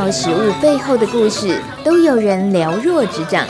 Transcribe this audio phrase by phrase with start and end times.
[0.00, 3.46] 道食物背后的故事，都有人了若指掌。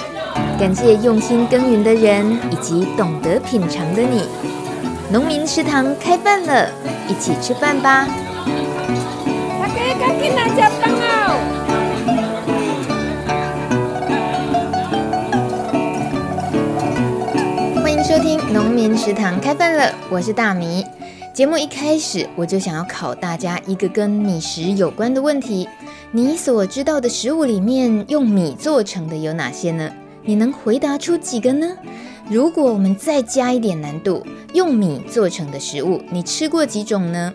[0.59, 4.25] 感谢用心耕耘的人，以及懂得品尝的你。
[5.13, 6.69] 农民食堂开饭了，
[7.07, 8.05] 一起吃饭吧！
[9.61, 11.39] 大家赶紧来吃饭哦！
[17.81, 20.85] 欢迎收听农民食堂开饭了，我是大米。
[21.33, 25.69] 节目一开始，我就想要考大家一个跟米食有关的问题：
[26.13, 29.89] 你所知道的食物里面，用米做成的有哪些呢？
[30.25, 31.77] 你能回答出几个呢？
[32.29, 37.33] 如果我们再加一点难度，用米做成的食物，你吃过几种呢？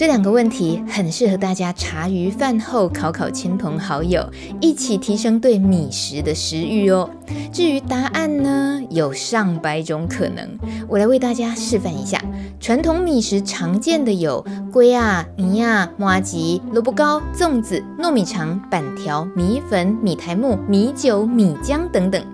[0.00, 4.26] 这两个问题很适合大家茶余饭后考考亲朋好友，
[4.58, 7.10] 一起提升对米食的食欲哦。
[7.52, 10.48] 至于答案呢，有上百种可能，
[10.88, 12.18] 我来为大家示范一下。
[12.58, 14.42] 传统米食常见的有
[14.72, 22.24] 粿啊、米啊、麻吉、萝卜糕、粽子、糯米肠、板条、米粉、米苔目、米酒、米浆等等。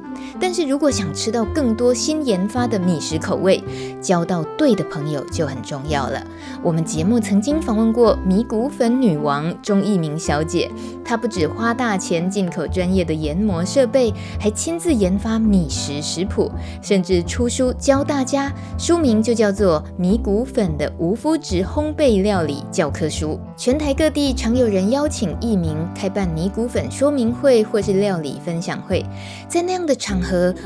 [0.41, 3.63] 但是如果想吃到更多新研发的米食口味，
[4.01, 6.23] 交到对的朋友就很重要了。
[6.63, 10.71] 我们节目曾经访问过米谷粉女王钟逸明小姐，
[11.05, 16.51] 她不止花大钱进口专业的研磨设备，还亲自研发米食食谱，
[16.83, 23.29] 甚至出书教大家，书名就叫做《米谷粉的无麸质烘焙料理教科书》。
[23.57, 29.05] 全台各地常有人邀请逸明开办米谷粉说明会或是料理分享会，
[29.49, 30.21] 在那样的场，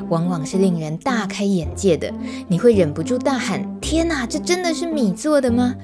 [0.09, 2.13] 往往是令人大开眼界的，
[2.49, 5.75] 你会忍不住大喊：“天哪，这真的是米做的吗？”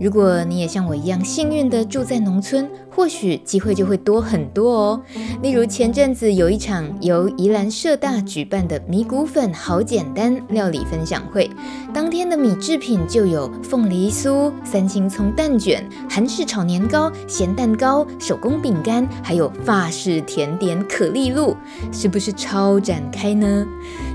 [0.00, 5.02] 如果你也像我一样幸运的住在农村，或许机会就会多很多哦。
[5.42, 11.50] 例如前阵子有一场由宜兰社大举办的米谷粉好简单料理分享会，
[11.92, 21.56] 当天的米制品就有凤梨酥、三青葱蛋卷、韩式炒年糕、咸蛋糕、手工饼干，还有法式甜点可丽露，
[21.92, 23.66] 是不是超展开呢？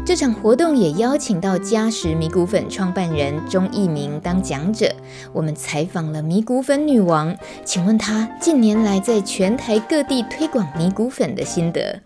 [0.06, 4.92] 这场活动也邀请到嘉实米谷粉创办人钟义明当讲者，
[5.34, 12.00] 我们采访了米谷粉女王，请问她近年来在全台各地推广米谷粉的心得。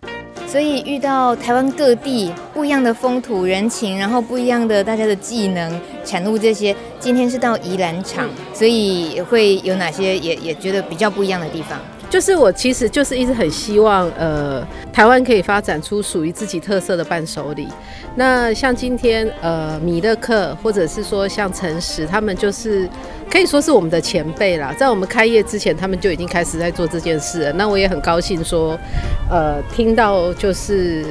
[0.46, 11.78] 所以遇到台湾各地不一样的风土人情，然后不一样的大家的技能产物这些，今天是到宜兰场，所以会有哪些也也觉得比较不一样的地方？
[12.14, 17.66] 就是我其实就是一直很希望，呃，台湾可以发展出属于自己特色的伴手礼。
[18.14, 22.88] 那像今天，呃，米勒克或者是说像诚实，他们就是
[23.28, 24.72] 可以说是我们的前辈啦。
[24.78, 27.52] 在我们开业之前，他们就已经开始在做这件事了。
[27.54, 28.78] 那我也很高兴说，
[29.28, 31.04] 呃，听到就是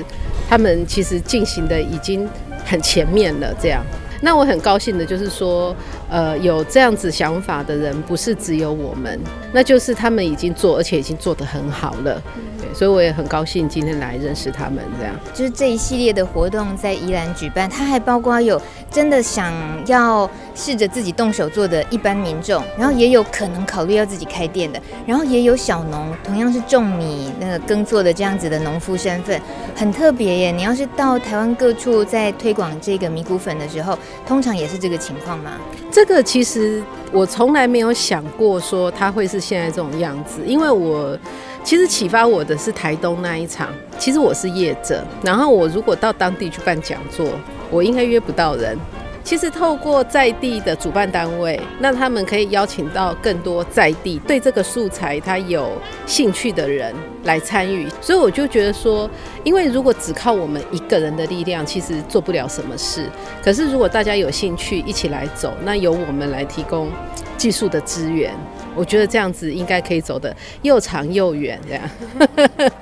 [0.49, 2.25] 他们其实进行的已经
[2.63, 3.83] 很前面了，这样。
[4.21, 5.75] 那我很高兴的就是说，
[6.13, 9.19] 呃，有这样子想法的人不是只有我们，
[9.51, 12.21] 那就是他们已经做，而且已经做得很好了。
[12.61, 14.77] 对，所以我也很高兴今天来认识他们。
[14.99, 19.51] 这样，就是这一系列的活动在宜兰举办，它还包括有真的想
[19.87, 29.41] 要试着自己动手做的一般民众，然后也有可能考虑要自己开店的，然后也有小农，同样是种米那个耕作的这样子的农夫身份，
[29.75, 30.51] 很特别耶。
[30.51, 33.97] 你要是到台湾各处在推广这个米谷粉的时候，
[34.27, 35.53] 通常也是这个情况吗？
[35.91, 36.83] 这这个其实
[37.13, 41.17] 我从来没有想过说他会是现在这种样子，因为我
[41.63, 43.69] 其实启发我的是台东那一场。
[43.97, 47.25] 其实我是业者，然后我如果到当地去办讲座，
[47.71, 48.77] 我应该约不到人。
[49.23, 55.71] 其实透过在地的主办单位，那他们可以邀请到更多在地对这个素材他有
[56.05, 59.09] 兴趣的人来参与，所以我就觉得说，
[59.43, 63.09] 因为如果只靠我们一个人的力量，其实做不了什么事。
[63.41, 66.91] 可是如果大家有兴趣一起来走，那由我们来提供
[67.37, 68.33] 技术的资源，
[68.75, 71.57] 我觉得这样子应该可以走得又长又远。
[71.65, 71.89] 这样，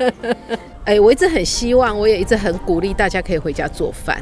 [0.86, 4.20] 哎，我一直很希望，我也一直很鼓励大家可以回家做饭。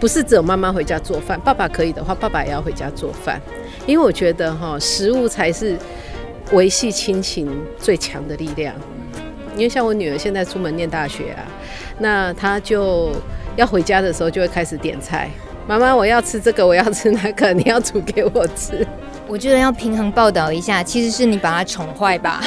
[0.00, 3.40] 不是只有妈妈回家做饭，爸爸可以的话，爸爸也要回家做饭，
[3.86, 5.76] 因为我觉得哈，食物才是
[6.52, 8.74] 维系亲情最强的力量。
[9.56, 11.42] 因为像我女儿现在出门念大学啊，
[11.98, 13.10] 那她就
[13.56, 15.28] 要回家的时候就会开始点菜，
[15.66, 18.86] 妈妈我要吃这个，我要吃那个，你要煮给我吃。
[19.26, 22.40] 我觉得要平衡报道一下，其实是你把她宠坏吧？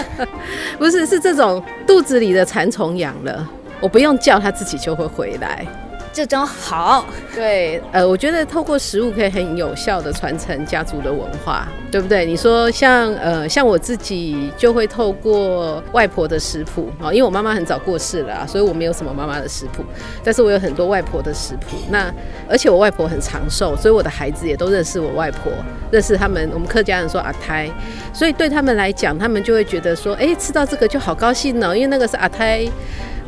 [0.79, 3.45] 不是，是这种肚子里的蚕虫养了，
[3.81, 5.67] 我不用叫她自己就会回来。
[6.13, 7.05] 这招好。
[7.33, 12.25] 对，呃，我觉得透过食物可以很有效的传承家族的文化，对不对？
[12.25, 19.83] 你说像呃像我自己就会透过外婆的食谱啊，因为我妈妈很早过世了啊，所以我没有什么妈妈的食谱，
[20.23, 21.77] 但是我有很多外婆的食谱。
[21.89, 22.13] 那
[22.49, 25.51] 而且我外婆很长寿，所以我的孩子也都认识我外婆，
[25.91, 26.49] 认识他们。
[26.53, 27.69] 我们客家人说阿胎，
[28.13, 32.67] 所以对他们来讲，他们就会觉得说，哎，吃到这个就好高兴呢，因为那个是阿胎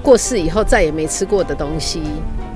[0.02, 2.02] 过世以后再也没吃过的东西。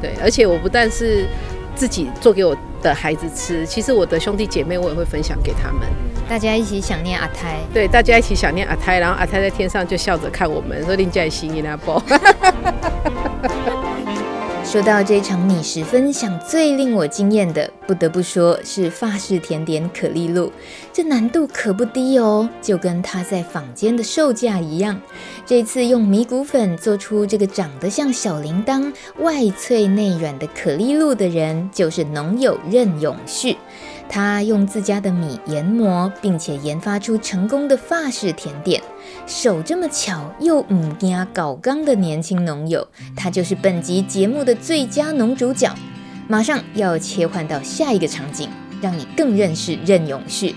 [0.02, 1.28] 对，而且我不但是
[1.76, 5.88] 自己做给我的孩子吃，其实我的兄弟姐妹我也会分享给他们，
[6.30, 7.58] 大家一起想念阿胎。
[7.74, 12.02] 对，大家一起想念阿胎，然后阿胎在天上就笑着看我们，说林家心意那不。
[14.70, 20.52] 说到这场米食分享，最令我惊艳的，不得不说是法式甜点可丽露，
[20.92, 25.02] 这难度可不低哦，就跟它在坊间的售价一样。
[25.46, 33.56] 这次用米谷粉做出这个长得像小铃铛、外脆内软的可丽露的人，就是农友任永旭。
[34.10, 38.82] 他用自家的米研磨，并且研发出成功的法式甜点。
[39.26, 45.74] 手这么巧又唔惊搞刚的年轻农友，他就是本集节目的最佳农主角。
[46.28, 48.50] 马上要切换到下一个场景，
[48.82, 50.56] 让你更认识任永旭。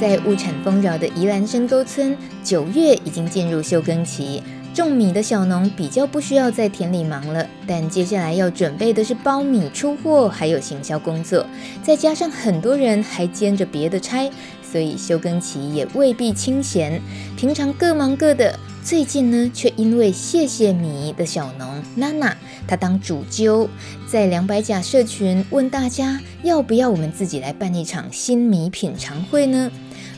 [0.00, 4.42] 在物产丰饶的宜兰深沟村，九月已经进入休耕期。
[4.74, 11.44] 种米的小农比较不需要在田里忙了，但接下来要准备的是包米出货，还有行销工作，
[11.82, 14.30] 再加上很多人还兼着别的差，
[14.62, 17.00] 所以休耕期也未必清闲。
[17.36, 22.34] 平常各忙各的，最近呢，却因为谢谢米的小农娜娜，
[22.66, 23.68] 她当主揪，
[24.06, 29.70] 在两百甲社群问大家要不要我们自己来办一场新米品尝会呢？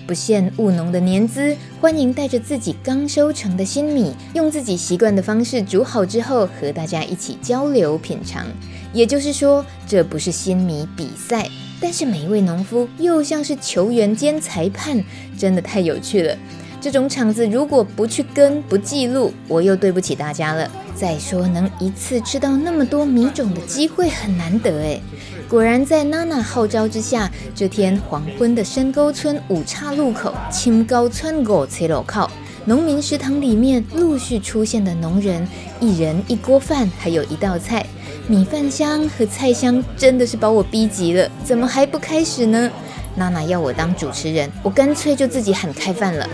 [0.07, 8.47] 不限务农的年资，欢迎带着自己刚收成的新米，用自己习惯的方式煮好之后，和大家一起交流品尝。
[8.93, 11.49] 也就是说，这不是新米比赛，
[11.81, 15.03] 但是每一位农夫又像是球员兼裁判，
[15.39, 16.37] 真的太有趣了。
[16.81, 20.71] 这种场子如果不去跟不记录，我又对不起大家了。
[20.95, 25.01] 再说，能一次吃到那么多米种的机会很难得诶。
[25.49, 32.29] 果然，在娜娜号召之下，这天黄昏的深沟村五岔路口，清高村狗切路靠
[32.65, 35.47] 农民食堂里面陆续出现的农人，
[35.81, 37.87] 一人一锅饭，还有一道菜，
[38.27, 41.31] 米饭香和菜香真的是把我逼急了。
[41.45, 42.71] 怎么还不开始呢？
[43.15, 46.27] 娜娜要我当主持人，我干脆就自己喊开饭了。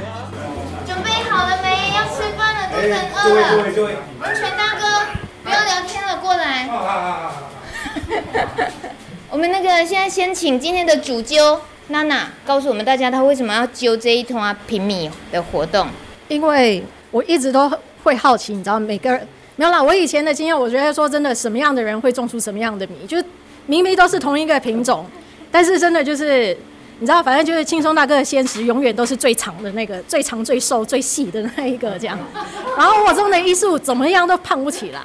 [0.87, 1.93] 准备好了没？
[1.95, 2.89] 要吃饭了，肚子
[3.29, 4.01] 饿了。
[4.21, 4.87] 温泉大哥，
[5.45, 6.71] 不要聊天了，过来。
[9.33, 15.87] 我们那个现在先请今天的主揪娜娜告诉我们大家，她为什么要揪这一团平米的活动？
[16.27, 16.83] 因为
[17.13, 17.71] 我一直都
[18.03, 19.25] 会好奇，你知道，每个人
[19.55, 19.81] 没有啦。
[19.81, 23.25] 我以前的经验，我觉得说真的，什么样的人会种出什么样的米，就是
[23.67, 25.07] 明明都是同一个品种，
[25.49, 26.57] 但是真的就是
[26.99, 32.19] 你知道，反正就是轻松大哥的鲜食永远都是最长的那个， 最长、最瘦、最细的那一个这样。
[32.77, 35.03] 然后我种的一树怎么样都胖不起来。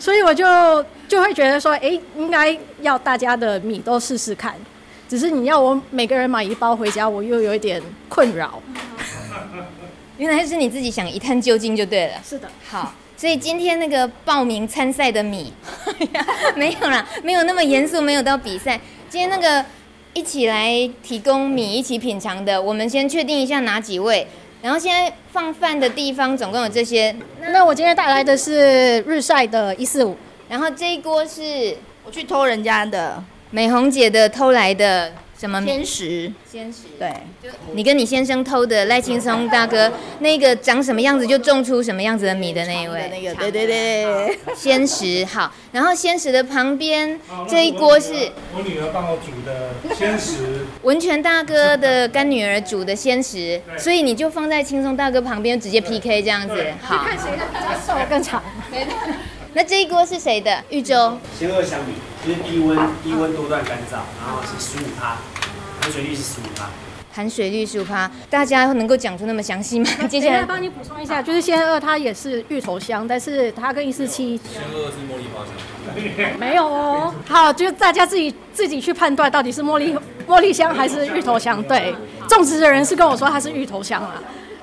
[0.00, 4.54] 所以我就就会觉得说，哎，应该要大家的米都试试看。
[5.06, 8.62] 只是你要我每个人买一包回家，我又有一点困扰。
[10.16, 12.14] 原来是你自己想一探究竟就对了。
[12.24, 12.48] 是的。
[12.68, 15.52] 好，所以今天那个报名参赛的米，
[16.56, 18.80] 没有啦，没有那么严肃，没有到比赛。
[19.08, 19.62] 今天那个
[20.14, 24.26] 一起来提供米一起品尝的，我们先确定一下哪几位。
[24.62, 27.14] 然后现在放饭的地方总共有这些。
[27.40, 30.16] 那我今天带来的是日晒的一四五，
[30.48, 35.12] 然后这一锅是我去偷人家的美红姐的偷来的。
[35.40, 36.30] 什么鲜食？
[36.52, 36.80] 鲜食。
[36.98, 37.10] 对，
[37.42, 43.10] 就你跟你先生偷的赖青松大哥，那个长什么样子就种出什么样子的米的那一位。
[43.10, 44.38] 那个，对对对。
[44.54, 47.18] 鲜食好，然后鲜食的旁边
[47.48, 48.12] 这一锅是
[48.54, 50.66] 我女儿帮我煮的鲜食。
[50.82, 56.66] 文泉大哥的干女儿煮的鲜食，所以你就放在青松大哥旁边直接 PK 这样子。
[56.82, 57.02] 好。
[57.02, 58.42] 看谁的比较瘦更长。
[59.52, 60.62] 那这一锅是谁的？
[60.70, 61.18] 玉州。
[61.38, 65.16] 鲜二香米，就是低温低温多段干燥，然后是十五趴，
[65.80, 66.68] 含水率是十五趴。
[67.12, 69.90] 含水率十五趴，大家能够讲出那么详细吗？
[70.08, 74.38] 接下来帮你补充一下，就是仙二它也是芋头香，但是它跟一四七。
[74.38, 76.38] 仙二是茉莉花香。
[76.38, 79.92] 没有哦，好，就大家自己自己去判断到底是茉莉
[80.28, 81.60] 茉莉香还是芋头香。
[81.64, 81.92] 对，
[82.28, 84.14] 种植的人是跟我说它是芋头香啊。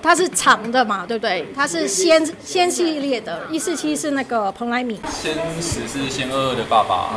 [0.01, 1.45] 它是长的嘛，对不对？
[1.55, 4.99] 它是鲜鲜系列的，一四七是那个蓬莱米。
[5.11, 7.15] 鲜食是鲜二二的爸爸，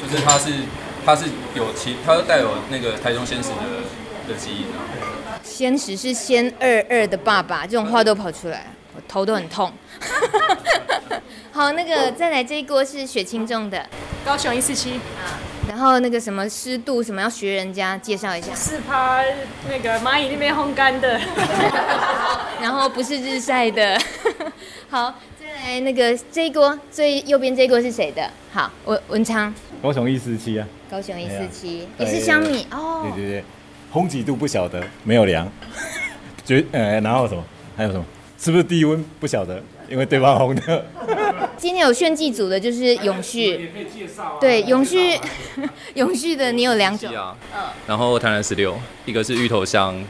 [0.00, 0.52] 就是他是
[1.04, 5.40] 他是有其他带有那个台中鲜食的的基因啊。
[5.42, 9.72] 鲜食是鲜二二的爸爸，这种话都跑出来，我头都很痛。
[11.50, 13.84] 好，那个再来这一锅是雪清重的，
[14.24, 15.34] 高雄一四七啊。
[15.68, 19.22] 然后那个什么湿度什么要学人家介绍一下，是趴
[19.68, 21.20] 那个蚂蚁那边烘干的，
[22.60, 23.96] 然后不是日晒的。
[24.90, 28.28] 好，再来那个这一锅最右边这一锅是谁的？
[28.52, 33.06] 好，文文昌，高雄一四七啊，高雄一四七也是香米哦。
[33.14, 33.44] 对对对，
[33.92, 35.46] 烘几度不晓得，没有量，
[36.44, 37.44] 绝呃，然后什么？
[37.76, 38.04] 还有什么？
[38.38, 39.62] 是不是低温不晓得？
[39.88, 40.86] 因为对方烘的。
[41.58, 43.70] 今天有炫技组的，就是永续。
[44.40, 45.18] 对，永续，
[45.94, 47.10] 永续的你有两种。
[47.12, 47.62] 嗯。
[47.86, 50.00] 然后台南十六，一个是芋头香，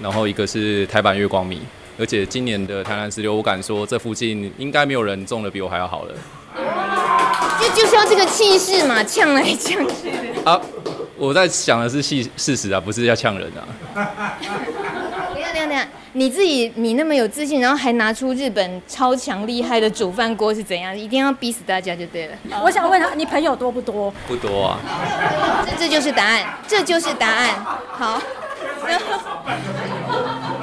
[0.00, 1.60] 然后一个是台版月光米。
[1.98, 6.14] 而且今年的台南十六，我敢说这附近应该没有人种的比我还要好了。
[7.60, 10.10] 就就是要这个气势嘛，呛来 呛去。
[10.44, 10.60] 啊，
[11.16, 13.50] 我在想的是事事实啊，不是要呛人
[13.94, 14.38] 啊。
[16.14, 20.96] 你自己你那么有自信，然后还拿出日本超强厉害的煮饭锅是怎样？
[20.96, 22.36] 一定要逼死大家就对了。
[22.62, 24.12] 我想问他，你朋友多不多？
[24.26, 24.78] 不多啊。
[25.64, 27.64] 这这就是答案，这就是答案。
[27.90, 28.20] 好。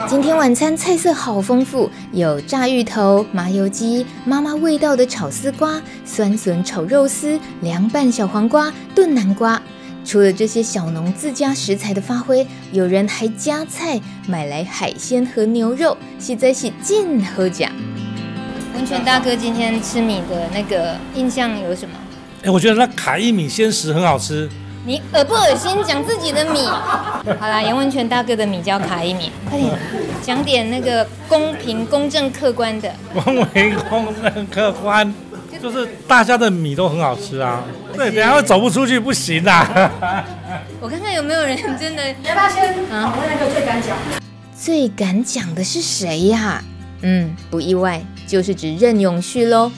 [0.07, 9.59] 今天晚餐菜色好丰富，有炸芋头、麻油鸡、妈妈味道的炒丝瓜、酸笋炒肉丝、凉拌小黄瓜、炖南瓜。
[10.05, 17.67] 除了这些小农自家食材的发挥，有人还加菜买来海鲜和牛肉，实在是尽好吃。
[18.73, 21.95] 温泉大哥今天吃米的那个印象有什么？
[22.41, 24.49] 哎、欸，我觉得那卡一米鲜食很好吃。
[24.85, 25.71] 你恶不恶心？
[25.85, 26.59] 讲自己的米。
[26.65, 29.77] 好啦，杨温泉大哥的米叫卡一米，快点
[30.23, 32.89] 讲点那个公平、公正、客观的。
[33.13, 35.13] 公平、公正、客观。
[35.61, 37.63] 就是大家的米都很好吃啊，
[37.95, 40.23] 对，等下会走不出去不行啊。
[40.79, 42.07] 我看看有没有人真的。
[42.23, 43.13] 要不要先啊？
[43.15, 43.97] 我那个最敢讲。
[44.55, 46.63] 最敢讲的是谁呀？
[47.01, 49.71] 嗯，不意外，就是指任永旭喽。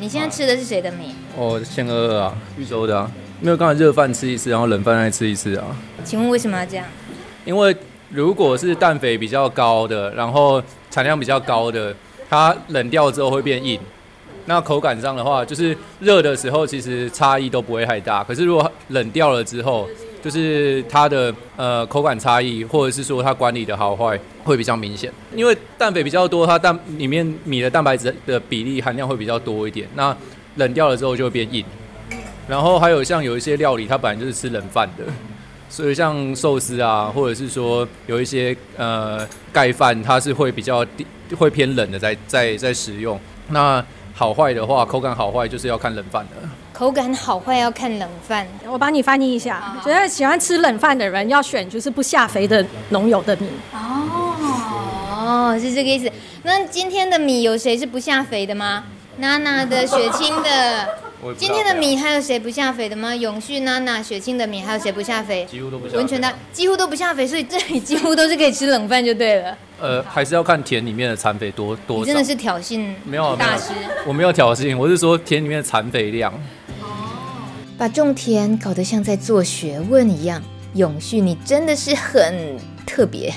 [0.00, 1.14] 你现在吃的是谁的米？
[1.36, 3.10] 哦，鲜鹅鹅啊，玉州的啊。
[3.40, 5.64] 没有，刚才热饭吃一次，然后冷饭再吃一次啊。
[6.04, 6.86] 请问为什么要这样？
[7.44, 7.76] 因为
[8.08, 11.94] 如果是氮肥比较高的，然后产量比较高的，
[12.28, 13.78] 它冷掉之后会变硬。
[14.46, 19.88] 那口感上的话，就是热的时候其实差异都不会太大，可是如果冷掉了之后，
[20.22, 25.12] 就是它的呃口感差异，或者是说它管理的好坏会比较明显。
[25.34, 30.16] 因为氮肥比较多，它蛋里面米的蛋白质的比例含量会比较多一点，那
[30.56, 31.64] 冷掉了之后就会变硬。
[32.46, 35.04] 然后还有像有一些料理，它本来就是吃冷饭的，
[35.70, 40.84] 所以像寿司啊，或者是说有一些呃盖饭，它是会比较，
[41.38, 43.18] 会偏冷的在在在食用。
[43.48, 43.82] 那
[44.16, 46.48] 好坏的话，口感好坏就是要看冷饭的。
[46.72, 49.76] 口感好坏要看冷饭，我帮你翻译一下。
[49.84, 53.48] 觉得喜欢吃冷饭的人要选就是不下肥的农友的米。
[53.72, 54.36] 哦
[55.10, 56.10] 哦，是这个意思。
[56.44, 58.84] 那今天的米有谁是不下肥的吗？
[59.16, 60.88] 娜娜的、雪清的。
[61.32, 63.14] 今天的米还有谁不下肥的吗？
[63.14, 65.46] 永续、娜娜、雪清的米还有谁不下肥？
[65.50, 65.96] 几乎都不下。
[65.96, 69.56] 温泉的几乎都不下肥，所以这里几乎都是可以吃冷饭就对了。
[69.80, 72.00] 呃，还是要看田里面的残肥多多少。
[72.02, 73.72] 你真的是挑衅没有大师？
[74.06, 76.32] 我没有挑衅，我是说田里面的残肥量。
[76.80, 76.86] 哦，
[77.78, 80.42] 把种田搞得像在做学问一样，
[80.74, 83.32] 永续你真的是很特别。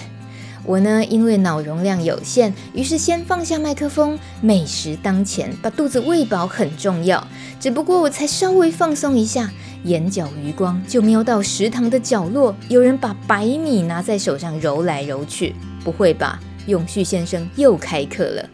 [0.68, 4.20] 我呢，因为脑容量有限，于是先放下麦克风。
[4.42, 7.26] 美食当前，把肚子喂饱很重要。
[7.58, 9.50] 只不过我才稍微放松一下，
[9.86, 15.56] 眼角余光就瞄到食堂的角落，有人把白米拿在手上揉来揉去。
[15.86, 16.38] 不会吧？
[16.66, 18.46] 永旭先生又开课了？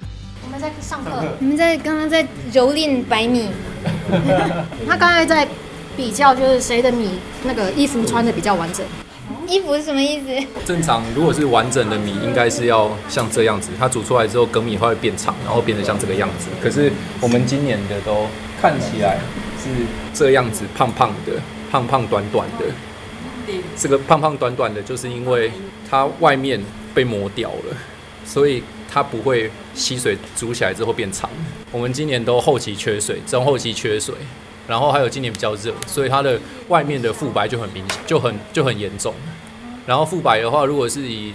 [0.46, 1.10] 我们在上课。
[1.40, 3.50] 你们在刚刚在蹂躏白米？
[4.88, 5.48] 他刚才在
[5.98, 8.86] 比较，就是谁的米那个衣服穿的比较完整。
[9.48, 10.48] 衣服是什么意思？
[10.66, 13.70] 正常，如果是完整的米，应该是要像这样子。
[13.78, 16.48] 它煮出来之后，梗米会变长，然后变得像这个样子。
[16.62, 18.28] 可是我们今年的都
[18.62, 19.20] 看起来
[19.62, 19.70] 是
[20.14, 21.34] 这样子，胖胖的，
[21.72, 22.66] 胖胖短短的。
[23.76, 25.52] 这个胖胖短短的，就是因为
[25.90, 26.62] 它外面
[26.94, 27.76] 被磨掉了，
[28.26, 31.30] 所以它不会吸水，煮起来之后变长。
[31.72, 34.16] 我们今年都后期缺水，中后期缺水。
[34.66, 39.14] 然后还有今年比较热，所以它的外面的腹白就很明显，就很就很严重。
[39.86, 41.34] 然后腹白的话，如果是以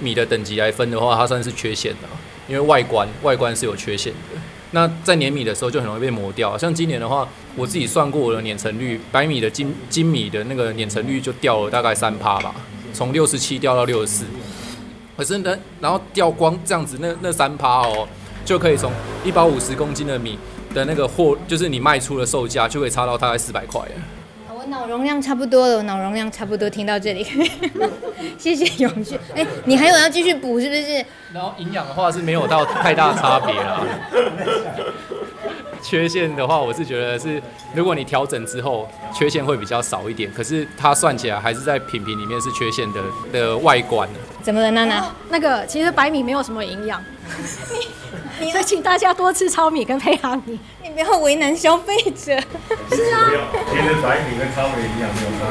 [0.00, 2.08] 米的等级来分的话，它算是缺陷的，
[2.48, 4.40] 因为外观外观是有缺陷的。
[4.72, 6.56] 那在碾米的时候就很容易被磨掉。
[6.58, 7.26] 像今年的话，
[7.56, 12.54] 我自己算过我的碾成率，白米的金金米的那个碾成率就掉了大概三趴吧，
[12.92, 14.24] 从六十七掉到六十四。
[15.16, 18.06] 可是呢，然后掉光这样子，那那三趴哦，
[18.44, 18.92] 就可以从
[19.24, 20.38] 一百五十公斤的米。
[20.74, 23.80] 的那个货就是你卖出的售价就会差到大概四百块。
[23.80, 24.17] 我
[24.68, 27.26] 脑容量差不多了，我脑容量差不多，听到这里，
[28.38, 29.18] 谢谢永俊。
[29.34, 31.04] 哎，你还有要继续补是不是？
[31.32, 33.80] 然后营养的话是没有到太大差别啦。
[35.80, 37.40] 缺陷的话，我是觉得是，
[37.72, 40.28] 如果你调整之后，缺陷会比较少一点。
[40.32, 43.00] 可是它算起来还是在品评里面是缺陷的
[43.32, 44.08] 的外观。
[44.42, 45.06] 怎么了，娜娜？
[45.30, 47.00] 那个其实白米没有什么营养，
[48.50, 50.58] 所以请大家多吃糙米跟胚芽米。
[50.82, 52.36] 你不要为难消费者。
[52.90, 53.30] 是啊。
[53.70, 55.46] 其实白米跟糙米营养没有差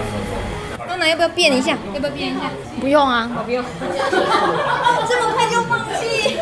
[0.97, 1.77] 那要不要变一下？
[1.93, 2.51] 要不要变一下？
[2.79, 3.63] 不用啊，我不用。
[5.07, 6.37] 这么快就放弃？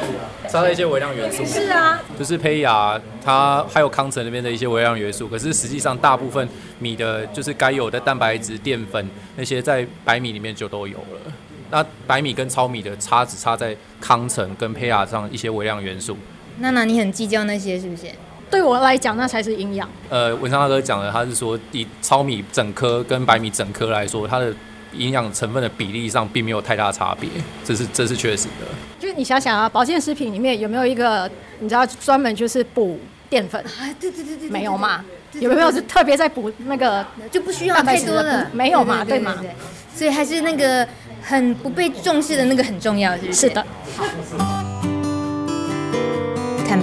[0.48, 1.46] 差了一些微量元素。
[1.46, 5.28] 是啊，就是胚芽，它还有康城那边的一些微量元素。
[5.28, 6.48] 可是实际上，大部分
[6.80, 11.34] 米的，就是该有的蛋白质、淀粉那些，在白米里面就都有了。
[11.72, 16.18] 那白米跟糙米的差，只差在康城跟胚芽上一些微量元素。
[16.60, 18.04] 娜娜，你很计较那些是不是？
[18.56, 19.86] 对我来讲，那才是营养。
[20.10, 24.54] 呃，文昌大哥讲的，他是说以糙米整颗跟白米整颗来说，它的
[24.94, 27.30] 营养成分的比例上并没有太大差别，
[27.66, 28.66] 这是这是确实的。
[28.98, 32.98] 就是你想想啊，保健食品里面有没有一个你知道专门就是补
[33.30, 33.62] 淀粉？
[33.62, 35.04] 啊，对对对对，没有嘛？
[35.34, 38.50] 有没有是特别在补那个就不需要太多了？
[38.54, 39.04] 没有嘛？
[39.04, 39.36] 对吗？
[39.94, 40.88] 所以还是那个
[41.22, 43.34] 很不被重视的那个很重要，是不是？
[43.34, 43.66] 是的。
[43.98, 44.08] 看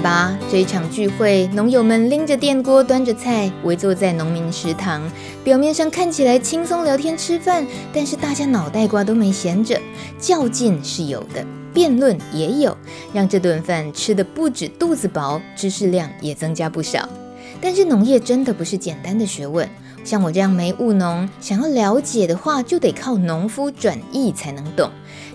[0.02, 5.00] 吧，这一场聚会，农友们拎着电锅，端着菜，围坐在农民食堂。
[5.44, 9.80] 表面上看起来轻松聊天吃饭，但是大家脑袋瓜都没闲着。
[10.18, 12.76] 较劲是有的，辩论也有，
[13.12, 17.08] 让这顿饭吃得不止肚子饱，知识量也增加不少。
[17.60, 19.68] 但是农业真的不是简单的学问，
[20.02, 24.90] 像我这样没务农，想要了解的话，就得靠农夫转译才能懂。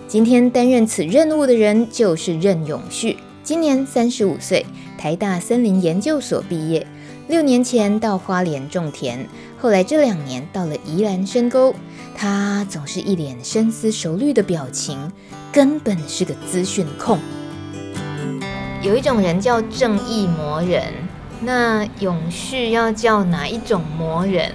[0.06, 3.16] 今天担任此任务的人就是任永旭。
[3.48, 4.66] 今年三十五岁，
[4.98, 6.86] 台大森林研究所毕业。
[7.28, 9.26] 六年前到花莲种田，
[9.58, 11.74] 后来这两年到了宜兰深沟。
[12.14, 15.10] 他总是一脸深思熟虑的表情，
[15.50, 17.18] 根本是个资讯控。
[18.82, 20.82] 有一种人叫正义魔人，
[21.40, 24.52] 那永续要叫哪一种魔人？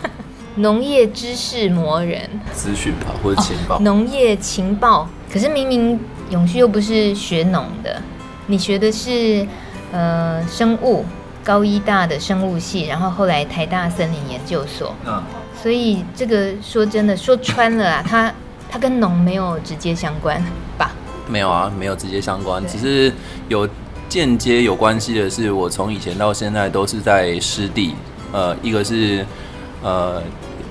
[0.56, 3.76] 农业知识魔人，资讯吧，或者情报？
[3.76, 5.08] 哦，农业情报。
[5.32, 8.02] 可是明明永续又不是学农的。
[8.46, 9.46] 你学的是
[9.92, 11.04] 呃生物，
[11.42, 14.94] 高医大的生物系，然后后来台大森林研究所。
[15.04, 15.22] 嗯，
[15.60, 18.32] 所以这个说真的说穿了啊，它
[18.70, 20.40] 它跟农没有直接相关
[20.78, 20.92] 吧？
[21.28, 23.12] 没有啊，没有直接相关，只是
[23.48, 23.68] 有
[24.08, 27.94] 间接有关系的是，我从以前到现在都是在湿地，
[28.32, 29.26] 呃，一个是
[29.82, 30.22] 呃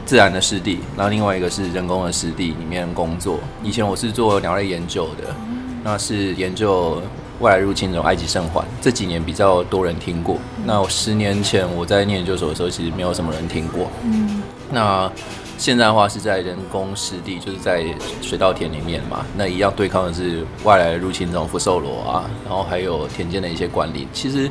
[0.06, 3.38] 自然的湿地，然后另外一个是人工的湿地里面工作。
[3.62, 5.36] 以前我是做鸟类研究的，
[5.84, 7.02] 那是研究。
[7.40, 10.38] 外来入侵这种埃及圣环这几年比较多人听过。
[10.66, 13.88] 那我十年前我在念研究所的时候，其实没有什么人听过。
[14.04, 14.42] 嗯。
[14.72, 15.12] 那
[15.58, 17.86] 现在的话是在人工湿地，就是在
[18.22, 19.26] 水稻田里面嘛。
[19.38, 24.08] 那一样对抗的是外来入侵这种福寿螺啊，然后还有田间的一些管理。
[24.12, 24.50] 其实，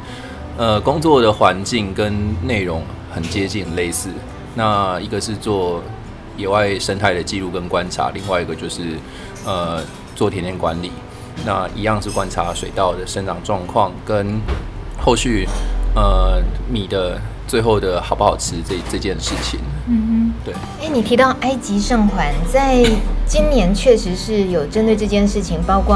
[0.57, 2.15] 呃，工作的环境跟
[2.47, 4.09] 内容很接近类似。
[4.55, 5.83] 那一个是做
[6.37, 8.83] 野外生态的记录跟观察，另外一个就是
[9.45, 9.83] 呃
[10.15, 10.93] 做田间管理。
[11.45, 14.41] 那一样是观察水稻的生长状况，跟
[14.99, 15.47] 后续
[15.95, 19.61] 呃米的最后的好不好吃这这件事情。
[19.87, 20.55] 嗯哼，对。
[20.81, 22.83] 哎，你提到埃及圣环，在
[23.27, 25.95] 今年确实是有针对这件事情，包括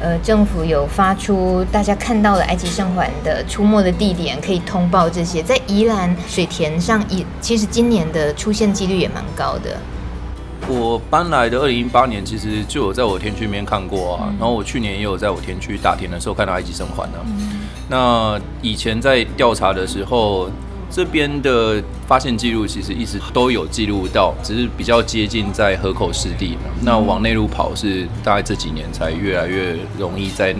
[0.00, 9.76] 呃政府有发出大家看到了埃及圣环的出没的地点可以通报这些，在宜兰水田上也其实今年的出现几率也蛮高的。
[10.68, 14.34] 我搬来的二零一八年，其实就有在我天区里面看过啊。
[14.38, 17.18] 然后我去年也有在我天区打田的时候看到埃及生环呢。
[17.88, 20.50] 那以前在调查的时候，
[20.90, 26.58] 这边的发现记录其实一直都有记录到，只是比较接近在河口湿地。
[26.82, 30.52] 那往内陆跑是大概这几年才越来越容易在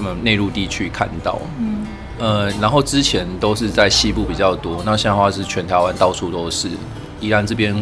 [0.00, 1.38] 嗯内陆地区看到。
[1.60, 1.86] 嗯
[2.18, 6.68] 呃，然后之前都是在西部比较多，那现在的话是全台湾到处都是。
[7.20, 7.74] 宜兰这边。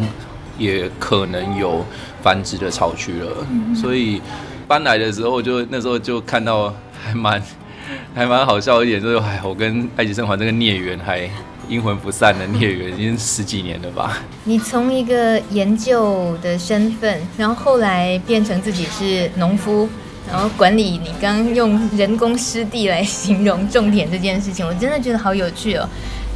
[0.57, 1.85] 也可能有
[2.23, 4.21] 繁殖的巢区了，嗯，所以
[4.67, 7.41] 搬来的时候就那时候就看到还蛮
[8.15, 11.29] 还蛮好笑一点，就是哎，我跟埃及生还这个孽缘还
[11.67, 14.19] 阴魂不散的孽缘，已经十几年了吧？
[14.43, 19.87] 你从一个研究的身份，然后后来变成自己是农夫，
[20.31, 25.87] 然后管理你刚用人工湿地来形容种田这件事情，我真的觉得好有趣哦。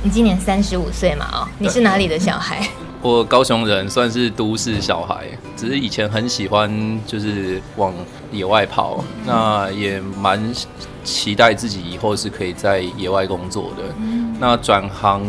[0.03, 1.25] 你今年三十五岁嘛？
[1.33, 2.67] 哦，你是哪里的小孩？
[3.01, 7.93] 我高雄人，算是都市小孩，只是以前很喜欢就是往
[8.31, 10.39] 野外跑，那也蛮
[11.03, 13.83] 期待自己以后是可以在野外工作的。
[14.39, 15.23] 那转行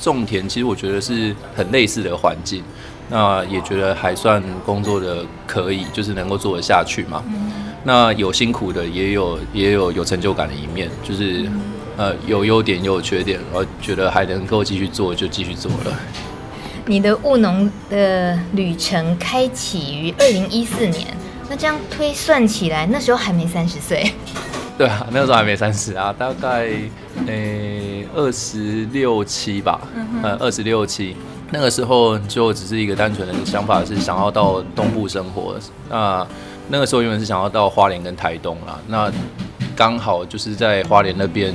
[0.00, 2.62] 种田，其实我觉得是很类似的环境，
[3.10, 7.22] 那也觉得还算工作的可以，就是能够做得下去嘛。
[7.84, 11.46] 那有辛苦的，也有也有有成就感的一面，就是。
[11.94, 16.00] 呃有优点也有缺点，我觉得还能够继续做就继续做了。
[16.86, 21.06] 你的务农的旅程开启于二零一四年，
[21.48, 24.12] 那这样推算起来，那时候还没三十岁。
[24.76, 26.68] 对啊，那个时候还没三十啊，大概
[27.26, 29.80] 诶二十六七吧，
[30.22, 31.14] 呃二十六七，
[31.50, 35.54] 那个时候就只是一个单纯的想法，是想要到东部生活。
[35.88, 36.26] 那
[36.68, 39.12] 那个时候原本是想要到花莲跟台东啦，那
[39.82, 41.52] 刚好就是在花莲那边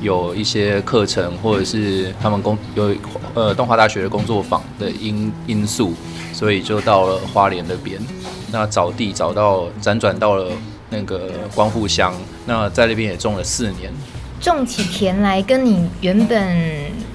[0.00, 2.94] 有一些课程，或者是他们工有
[3.34, 5.92] 呃东华大学的工作坊的因因素，
[6.32, 8.00] 所以就到了花莲那边。
[8.52, 10.52] 那找地找到辗转到了。
[10.90, 12.14] 那个光复乡，
[12.46, 13.90] 那在那边也种了四年。
[14.40, 16.38] 种起田来，跟你原本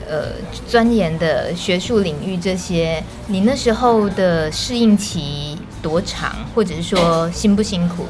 [0.06, 0.34] 呃
[0.68, 8.06] 钻研的学术领域这些，你那时候的适应期多长，或者是说辛不辛苦？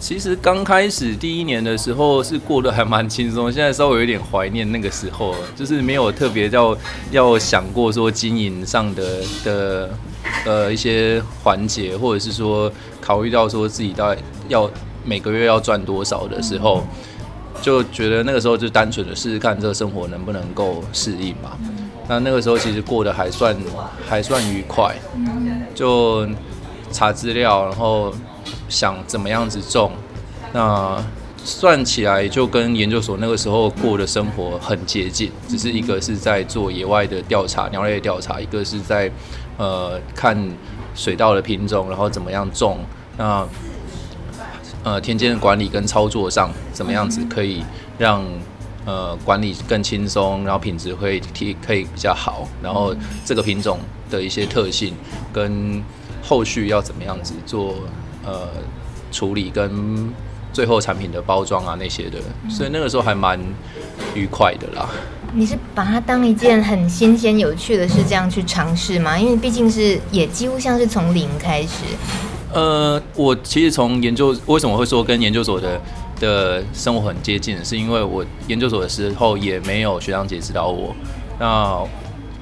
[0.00, 6.76] 其实刚开始第一年的时候是过得还蛮轻松，现在稍微有点怀念那个时候，就是没有特别要
[7.10, 9.90] 要想过说经营上的的
[10.46, 14.22] 呃一些环节，或者是说考虑到说自己到底。
[14.48, 14.70] 要
[15.04, 16.82] 每个月要赚多少的时候，
[17.60, 21.54] 就觉得那个时候就单纯的试试看这个生活能不能够适应吧。
[22.08, 23.54] 那那个时候其实过得还算
[24.06, 24.96] 还算愉快，
[25.74, 26.26] 就
[26.90, 28.10] 查资料，然后
[28.68, 29.92] 想怎么样子种。
[30.52, 31.02] 那
[31.44, 39.10] 算起来就跟研究所那个时候过的生活很接近，只是一个是在做野外的调查，鸟类的调查，一个是在
[39.56, 40.36] 呃看
[40.94, 42.78] 水稻的品种，然后怎么样种。
[43.16, 43.46] 那
[44.84, 47.62] 呃，田间的管理跟操作上怎么样子可以
[47.98, 48.24] 让
[48.86, 53.78] 呃管理更轻松，然后品质会提可以比较好，然后这个品种
[54.08, 54.94] 的一些特性
[55.32, 55.82] 跟
[56.22, 57.74] 后续要怎么样子做
[58.24, 58.48] 呃
[59.10, 60.12] 处理跟
[60.52, 63.38] 最后产品的包装啊那些的，所以那个时候还蛮
[64.14, 64.88] 愉快的啦。
[65.34, 69.18] 你是把它当一件很新鲜有趣的事这样去尝试吗？
[69.18, 71.84] 因为毕竟是也几乎像是从零开始。
[72.54, 75.78] 呃，我其实从研究为什么会说跟研究所的
[76.18, 80.96] 的生活很接近，是因为我研究所的时候也没有学长姐指导我，
[81.38, 81.78] 那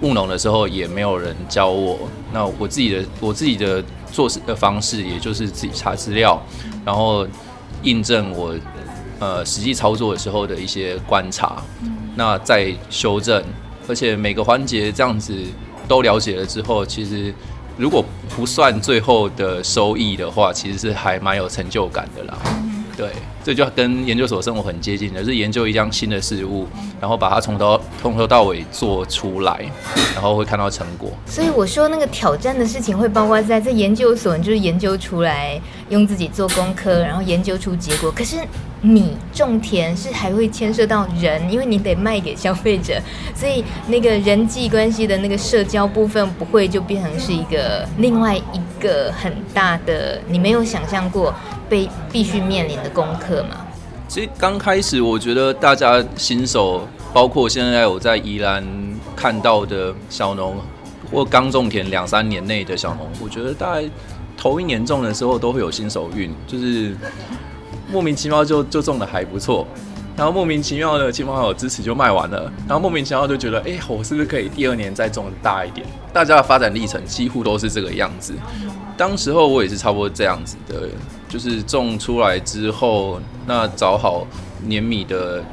[0.02, 1.98] 务农的时候也没有人教我，
[2.32, 3.82] 那我自己的我自己的
[4.12, 6.40] 做事的方式，也就是自己查资料，
[6.84, 7.26] 然后
[7.82, 8.54] 印证我
[9.18, 11.62] 呃实际操作的时候的一些观察，
[12.14, 13.42] 那再修正，
[13.88, 15.34] 而且每个环节这样子
[15.86, 17.34] 都了解了之后，其实。
[17.78, 18.02] 如果
[18.34, 22.38] 不算最后的收益的话，其实是还蛮有成就感的啦。
[22.96, 23.10] 对，
[23.44, 26.66] 这就跟研究所生活很接近的，是研究一样新的事物，
[26.98, 29.60] 然后把它从头从头到尾做出来，
[30.14, 31.10] 然后会看到成果。
[31.26, 38.10] 所以我说那个挑战的事情会包括在这研究所，你就是研究出来，用自己做功课，然后研究出结果。
[38.10, 38.36] 可是
[38.88, 43.00] 你种田是还会牵涉到人，因为你得卖给消费者，
[43.34, 51.34] 所以那个人际关系的那个社交部分不会就变成是一个另外一个很大的，你没有想象过。
[51.68, 53.56] 被必须面临的功课嘛？
[54.06, 58.64] 其实刚开始，我觉得大家新手，包括现在我在宜兰
[59.16, 60.54] 看到的小农，
[61.10, 63.90] 或刚种田两三年内的小农，我觉得大概
[64.36, 66.96] 头一年种的时候都会有新手运，就是
[67.90, 69.66] 莫名其妙就就种的还不错，
[70.16, 75.86] 然后莫名其妙的亲朋好友支持就卖完了，然后莫名其妙就觉得，哎、我是不是可以第二年再种大一点？
[76.12, 78.34] 大家的发展历程几乎都是这个样子。
[78.96, 80.88] 当时候我也是差不多这样子的。
[81.28, 84.24] 就是种出来之后，那找好
[84.62, 85.44] 碾米的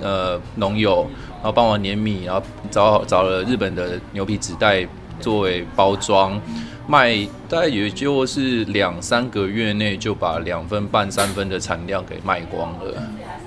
[0.00, 1.04] 呃农友，
[1.38, 4.86] 然后帮我碾米，然后找好找了日本的牛皮纸袋
[5.20, 6.40] 作为包装，
[6.86, 7.14] 卖
[7.48, 12.94] 大概也就是两三个月内就把两分半三分的产量给卖光了。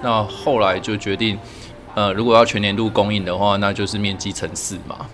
[0.02, 1.38] 那后来就决定，
[1.96, 5.06] 呃，如果要全年度供应的话，那就是面积乘四嘛，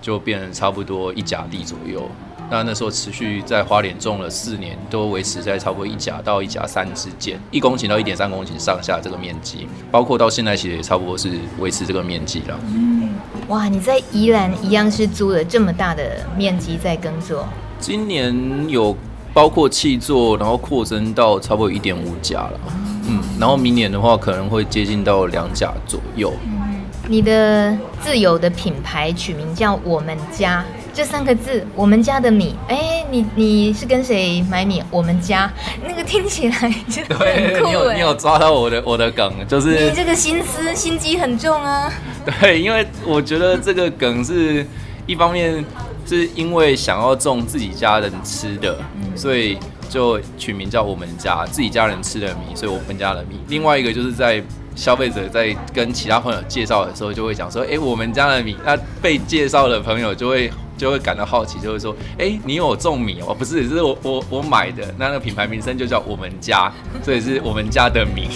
[0.00, 2.08] 就变成差不多一甲地左右。
[2.52, 12.58] 那那时候持续在花莲种了四年，都维持在差不多一甲到一甲三之间，一公顷到一点三公顷上下这个面积，包括到现在其实也差不多是维持这个面积了。
[12.74, 13.10] 嗯，
[13.50, 17.44] 哇，你在宜兰一样是租了这么大的面积在耕作？
[17.80, 18.32] 今年
[18.68, 18.96] 有
[19.34, 22.60] 包括气作，然后扩增到差不多一点五甲了。
[23.08, 26.32] 嗯，然后明年的话可能会接近到两甲左右。
[26.44, 30.64] 嗯，你的自有的品牌取名叫我们家。
[31.00, 34.82] 这三个字，我们家的米，哎，你你是跟谁买米？
[34.90, 35.50] 我们家
[35.82, 37.62] 那个听起来就很 酷哎。
[37.64, 41.90] 你有你有抓到我的我的梗，就是你这个心思心机很重啊。
[42.42, 44.66] 对，因为我觉得这个梗是
[45.06, 45.64] 一方面
[46.04, 48.76] 是因为想要种自己家人吃的，
[49.16, 49.56] 所以
[49.88, 53.40] 就取名叫我们家自己家人吃的米，所以我们家的米。
[53.48, 54.42] 另外一个就是在。
[54.76, 63.34] 消费者在跟其他朋友介绍的时候，就会讲说，哎、欸，我们家的米，那被介绍的朋友就会就会感到好奇，就会说，哎、你有种米哦？
[63.34, 68.28] 不是，是我我我买的，那那个品牌名称就叫我们家，所以是我们家的米。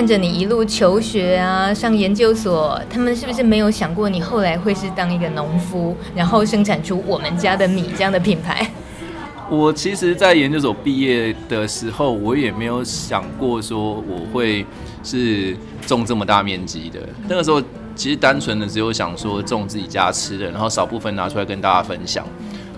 [0.00, 8.66] 看着你一路求学啊，上研究所，他们是不是没有想过你后来会是当一个农夫，然后生产出我们家的米这样的品牌？
[9.50, 14.64] 我其实，在研究所毕业的时候，我也没有想过说我会
[15.04, 15.54] 是
[15.86, 16.98] 种这么大面积的。
[17.28, 17.62] 那个时候，
[17.94, 22.26] 其实单纯的只有想说种自己家吃的，然后少部分拿出来跟大家分享。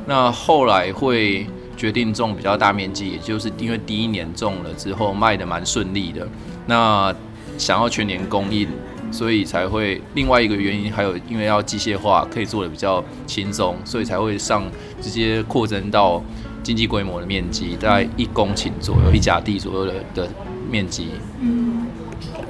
[0.06, 1.46] 那后来会。
[1.74, 6.24] 决定种比较大面积，也就是因为第一年种了之后卖得蛮顺利的，
[6.66, 7.14] 那
[7.58, 8.68] 想要全年供应，
[9.10, 14.64] 所以才会另外一个原因，还有因为要机械化，可以做的比较轻松，所以才会上
[15.00, 16.22] 直接扩增到
[16.62, 20.28] 经济规模的面积，大概一公顷左右，一甲地左右的的
[20.70, 21.08] 面积。
[21.40, 21.86] 嗯，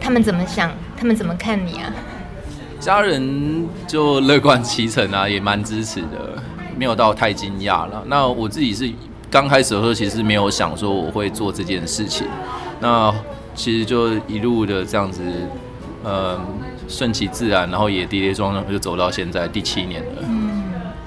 [0.00, 0.70] 他们怎么想？
[0.96, 1.92] 他们怎么看你啊？
[2.78, 6.42] 家人就乐观其成啊， 也蛮支持的，
[6.78, 8.04] 没有到太惊讶了。
[8.06, 8.90] 那我自己是。
[9.30, 12.26] 刚开始的时候，其实没有想说我会做这件事情，
[12.80, 13.10] 那
[13.54, 15.22] 其实就一路的这样子，
[16.02, 16.40] 呃，
[16.88, 20.22] 顺其自然，然后也跌跌撞撞就走到现在第七年了。
[20.28, 20.62] 嗯，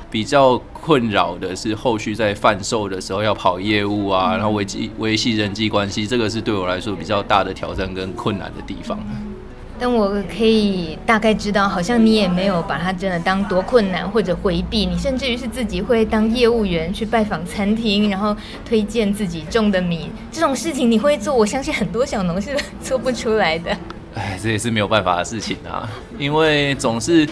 [0.10, 8.98] 比较困扰的是后续在贩售的时候要跑业务啊，然后维系维系人际关系，这个是对我来说比较大的挑战跟困难的地方。
[9.78, 18.36] 但我可以大概知道，好像你也没有把它真的当多困难或者回避，你甚至于是自己会当业务员去拜访餐厅，然后
[18.66, 23.78] 推荐自己种的米，这种事情你会做，我相信很多小农是 做不出来的。
[24.16, 27.28] 哎，这也是没有办法的事情啊，因为总是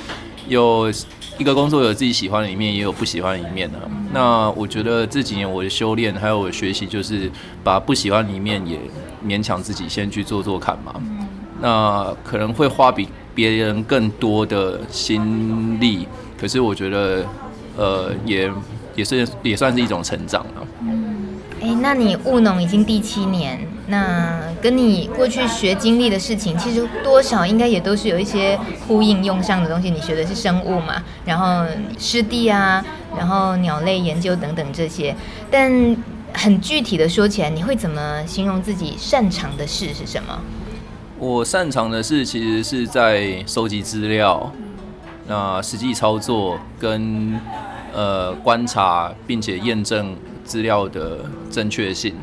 [0.48, 0.92] 有
[1.38, 3.80] 一个工作有自己喜欢的一面，也有不喜欢的一面啊。
[4.12, 7.32] 那我觉得这几年我的修炼还有我的学习，就是
[7.64, 8.78] 把不喜欢的一面也
[9.26, 10.94] 勉强自己先去做做看嘛。
[11.64, 16.06] 那可能会花比别人更多的心力，
[16.38, 17.26] 可是我觉得，
[17.78, 18.52] 呃，也
[18.96, 20.60] 也是也算是一种成长啊。
[20.82, 29.90] 嗯，哎，那你务农已经第七年，那跟你过去学经历的事情，其实多少应该也都是有一些呼应用上的东西。
[29.90, 31.66] 你学的是生物嘛，然后
[31.98, 32.84] 湿地啊，
[33.18, 35.16] 然后鸟类研究等等这些，
[35.50, 35.96] 但
[36.34, 40.38] 很具体的说起来，你会怎么形容自己擅长的事是什么？
[41.24, 44.52] 我擅长的是其实是在收集资料，
[45.26, 47.40] 那实际操作跟
[47.94, 52.14] 呃观察，并且验证资料的正确性，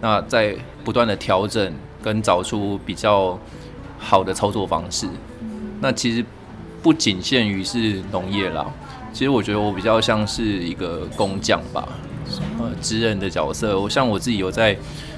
[0.00, 3.38] 那在不断的调整跟找出比较
[3.98, 5.06] 好的操作方式。
[5.82, 6.24] 那其实
[6.82, 8.64] 不仅限于是农业啦，
[9.12, 11.86] 其实我觉得我比较像是一个工匠吧，
[12.58, 13.78] 呃，职人的角色。
[13.78, 14.74] 我像我自己有在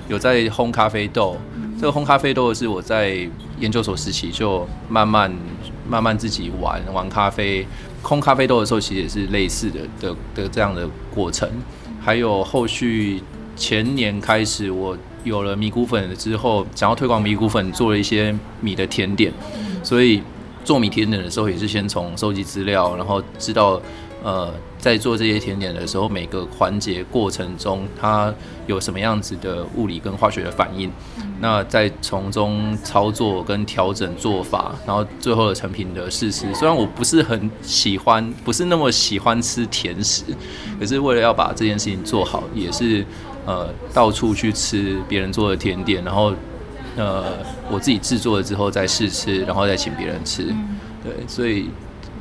[0.08, 1.36] 有在烘咖啡豆。
[1.80, 3.26] 这个烘咖啡豆是我在
[3.58, 5.32] 研究所时期就慢慢
[5.88, 7.66] 慢慢自己玩玩咖啡，
[8.02, 11.48] 烘咖啡豆的时候其实也是类似的的的这样的过程。
[11.98, 13.22] 还有后续
[13.56, 19.32] 前年开始，我有了米谷粉之后，想要推广米谷粉，做了一些米的甜点。
[19.82, 20.22] 所以
[20.62, 23.80] 做米甜点的时候，也是先从收集资料，然后知道。
[24.22, 28.32] 呃，在做这些甜点的时候，每个环节过程中，它
[28.66, 30.90] 有什么样子的物理跟化学的反应？
[31.38, 36.52] 那再从中操作跟调整做法，然后最后的成品的试吃。
[36.54, 40.24] 虽然我不是很喜欢，不是那么喜欢吃甜食，
[40.78, 43.04] 可是为了要把这件事情做好，也是
[43.46, 46.32] 呃到处去吃别人做的甜点，然后
[46.96, 47.24] 呃
[47.70, 50.44] 我自己制作了之后再试吃，然后再请别人吃。
[51.04, 51.68] 对，所以。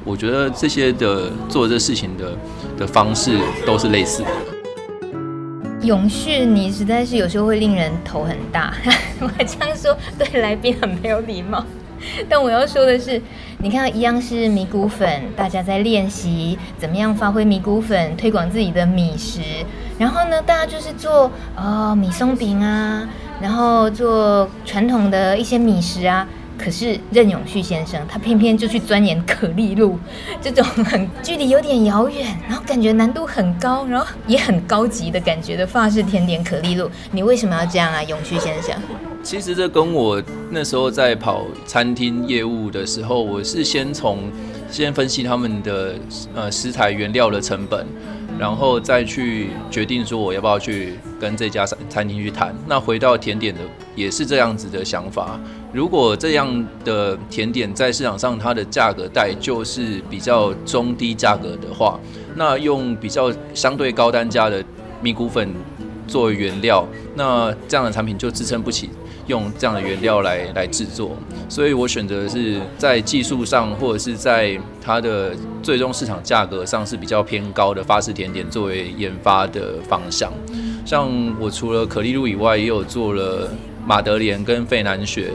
[0.04, 2.38] 我觉得这些的做这事情的
[2.78, 4.30] 的方式都是类似的。
[5.84, 8.74] 永续，你实在是有时候会令人头很大。
[9.20, 11.64] 我这样说对来宾很没有礼貌，
[12.28, 13.22] 但我要说的是，
[13.60, 19.42] 你看一样是米谷粉，大家在练习怎么样发挥米谷粉，推广自己的米食。
[19.98, 23.08] 然后呢，大家就是做哦米松饼啊，
[23.42, 26.28] 然后做传统的一些米食啊。
[26.62, 29.98] 可是任永旭先生，他偏偏就去钻研可丽露
[30.42, 36.92] 这种很距离有点遥远，然后感觉难度很高，然后也很高级的感觉的法式甜点可丽露。
[37.12, 38.76] 你为什么要这样啊，永旭先生？
[39.24, 44.20] 其实这跟我那时候在跑餐厅业务的时候，我是先从
[44.70, 45.96] 先分析他们的
[46.36, 47.86] 呃食材原料的成本，
[48.40, 52.56] 然后再去决定说我要不要去跟这家餐餐厅去谈。
[52.66, 53.60] 那回到甜点的
[53.96, 55.38] 也是这样子的想法。
[55.74, 62.00] 如果这样的甜点在市场上它的价格带就是比较中低价格的话，
[62.36, 64.64] 那用比较相对高单价的
[65.02, 65.54] 米谷粉
[66.08, 68.90] 作为原料，那这样的产品就支撑不起
[69.30, 71.16] 用这样的原料来来制作。
[71.48, 80.30] 所以我选择是在技术上或者是在它的最终市场价格上是比较偏高的法式甜点作为研发的方向。
[80.86, 83.50] 像我除了可丽露以外，也有做了。
[83.88, 85.32] 马德莲跟费南雪，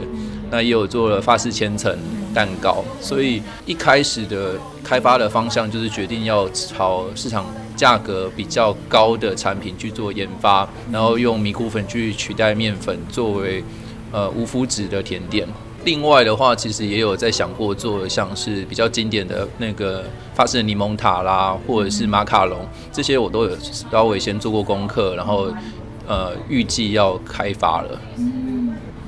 [0.49, 1.93] 那也有做了法式千层
[2.33, 13.61] 蛋糕，所以一开始的开发的方向就是决定要朝市场价格比较高的产品去做研发，然后用米谷粉去取代面粉作为
[14.15, 15.45] 呃无麸质的甜点。
[15.83, 22.57] 另外的话，其实也有在想过做像是比较经典的那个法式柠檬塔啦，或者是马卡龙，
[22.93, 25.53] 这些我都有稍微先做过功课，然后
[26.07, 27.99] 呃预计要开发了。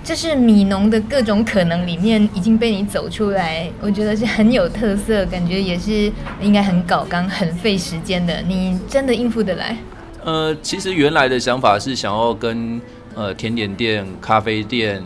[0.04, 8.42] 这是米农的各种可能里面已经被你走出来，我觉得是很有特色，感觉也是应该很搞刚、很费时间的。
[8.44, 9.76] 你真的应付得来？
[10.24, 12.80] 呃，其实原来的想法是想要跟
[13.18, 15.04] 呃甜点店、咖啡店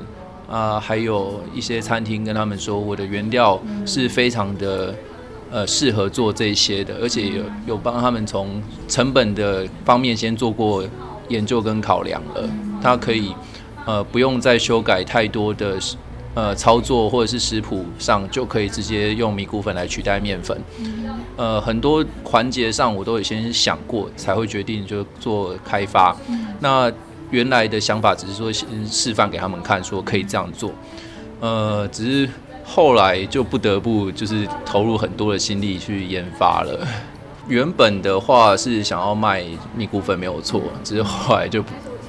[0.47, 4.93] 啊、呃，还有一些餐厅跟他们说，我的原料是非常的
[5.50, 10.84] 呃适合做这些的，而且有有帮他们从成本的方面先做过
[11.30, 12.50] 研究跟考量了，
[12.84, 13.34] 它可以。
[13.84, 15.76] 呃，不用再修改太多的
[16.36, 20.56] 呃操作，或者是食谱上就可以直接用米谷粉来取代面粉。
[21.36, 26.15] 呃，很多环节上我都有先想过，才会决定就做开发。
[26.60, 26.91] 那
[27.31, 30.71] 原来的想法只是说先示范给他们看，说可以这样做。
[31.39, 32.29] 呃，只是
[32.63, 36.87] 后来就不得不就是投入很多的心力去研发了。
[37.47, 39.43] 原本的话是想要卖
[39.75, 41.63] 米谷粉没有错，只是后来就。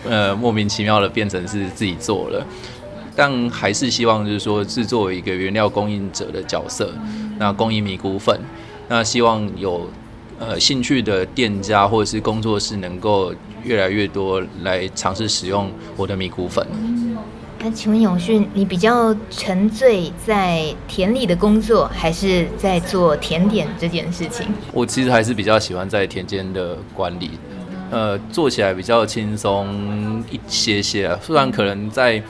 [0.04, 2.44] 呃，莫名其妙的变成是自己做了，
[3.14, 6.92] 但还是希望就是说是作为一个原料供应者的角色，
[7.38, 8.36] 那供应米谷粉，
[8.88, 9.88] 那希望有
[10.42, 16.66] 呃兴趣的店家或者是工作室能够越来越多来尝试使用我的米谷粉。
[17.60, 24.48] 那请问永旭，你比较沉醉在田里的工作，还是在做甜点这件事情？
[24.72, 27.30] 我其实还是比较喜欢在田间的管理。
[27.92, 32.20] 呃，做起来比较轻松一些些啊，虽然可能在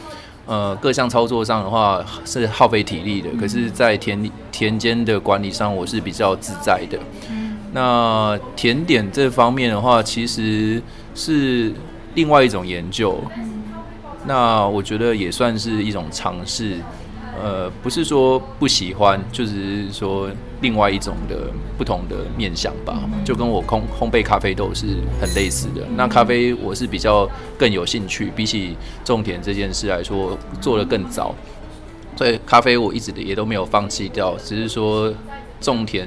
[0.44, 6.98] 呃各项操作上的话是耗费体力的，可是，在田田间的管理上，我是比较自在的。
[7.72, 10.82] 那甜点这方面的话，其实
[11.14, 11.72] 是
[12.14, 13.18] 另外一种研究，
[14.26, 16.76] 那我觉得也算是一种尝试。
[17.42, 20.28] 呃，不是说不喜欢，就是说
[20.60, 25.80] 另外一种的不同的面向吧，就跟我烘烘焙咖啡豆是很类似的。
[25.96, 31.34] 那咖啡我是比较更有兴趣，比起种田这件事来说，做得更早，
[32.16, 35.10] 所以咖啡我一直也都没有放弃掉，只是说
[35.58, 36.06] 种田，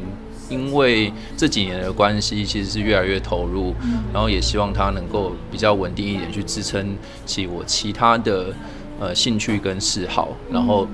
[0.50, 3.74] 因为这几年的关系，其实是越来越投入，
[4.14, 8.54] 然后也希望它能够比较稳定一点，去支撑起我其他的
[9.00, 10.88] 呃兴趣跟嗜好，然后。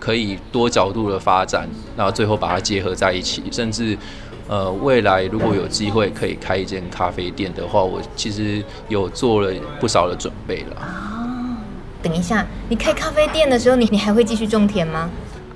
[0.00, 3.94] 可以多角度的发展，然后最后把它结合在一起，甚至，
[4.48, 10.76] 呃，未来如果有机会可以开一间咖啡店的话，我其实有做了不少的准备了。
[10.80, 11.58] 哦，
[12.02, 15.10] 等一下，你开咖啡店的时候，你你还会继续种田吗？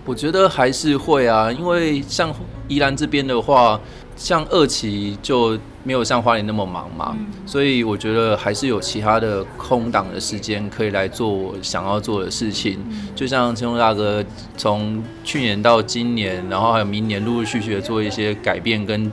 [0.04, 2.34] 我觉得还是会啊，因为像
[2.68, 3.80] 宜兰这边的话，
[4.16, 5.58] 像二期就。
[5.86, 7.14] 没有像花莲那么忙嘛，
[7.44, 12.78] 所以我觉得还是有其他的空档的时间可以来做我想要做的事情。
[13.14, 14.24] 就像青龙大哥
[14.56, 19.12] 从去年到今年，然后还有明年陆陆续续的做一些改变，跟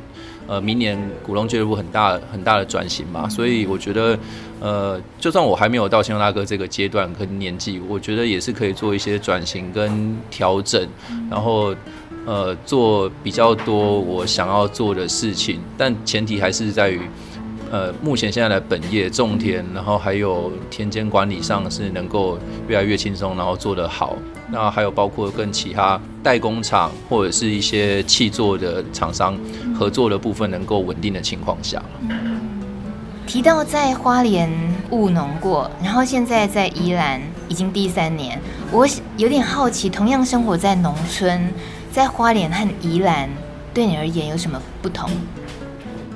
[0.51, 3.29] 呃明年古龙俱乐部很大很大的转型嘛。
[3.29, 4.19] 所以我觉得，
[4.59, 10.85] 呃，就算我还没有到星龙大哥这个阶段跟年纪，我觉得也是可以做一些转型跟调整，
[11.29, 11.73] 然后。
[12.23, 17.01] 呃，做比较多我想要做的事情，但前提还是在于，
[17.71, 24.17] 呃，目前现在的本业种田，然后还有田间管理上是能够越来越轻松，然后做得好。
[24.51, 29.39] 那还有包括跟其他代工厂或者是一些气作的厂商
[29.73, 31.81] 合作的部分，能够稳定的情况下。
[33.25, 34.49] 提到在花莲
[34.89, 38.37] 务农过，然后现在在宜兰已经第三年，
[38.69, 41.49] 我有点好奇，同样生活在农村。
[41.89, 43.29] 在花莲和宜兰，
[43.73, 45.09] 对你而言有什么不同？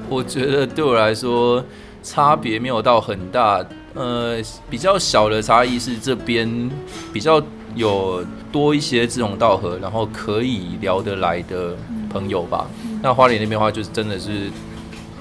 [0.09, 1.63] 我觉得对我来说，
[2.03, 6.69] 差别没有到很大，呃，比较小的差异是这边
[7.11, 7.41] 比较
[7.75, 11.75] 有多一些志同道合，然后可以聊得来的
[12.09, 12.67] 朋友吧。
[13.01, 14.49] 那花莲那边的话，就是真的是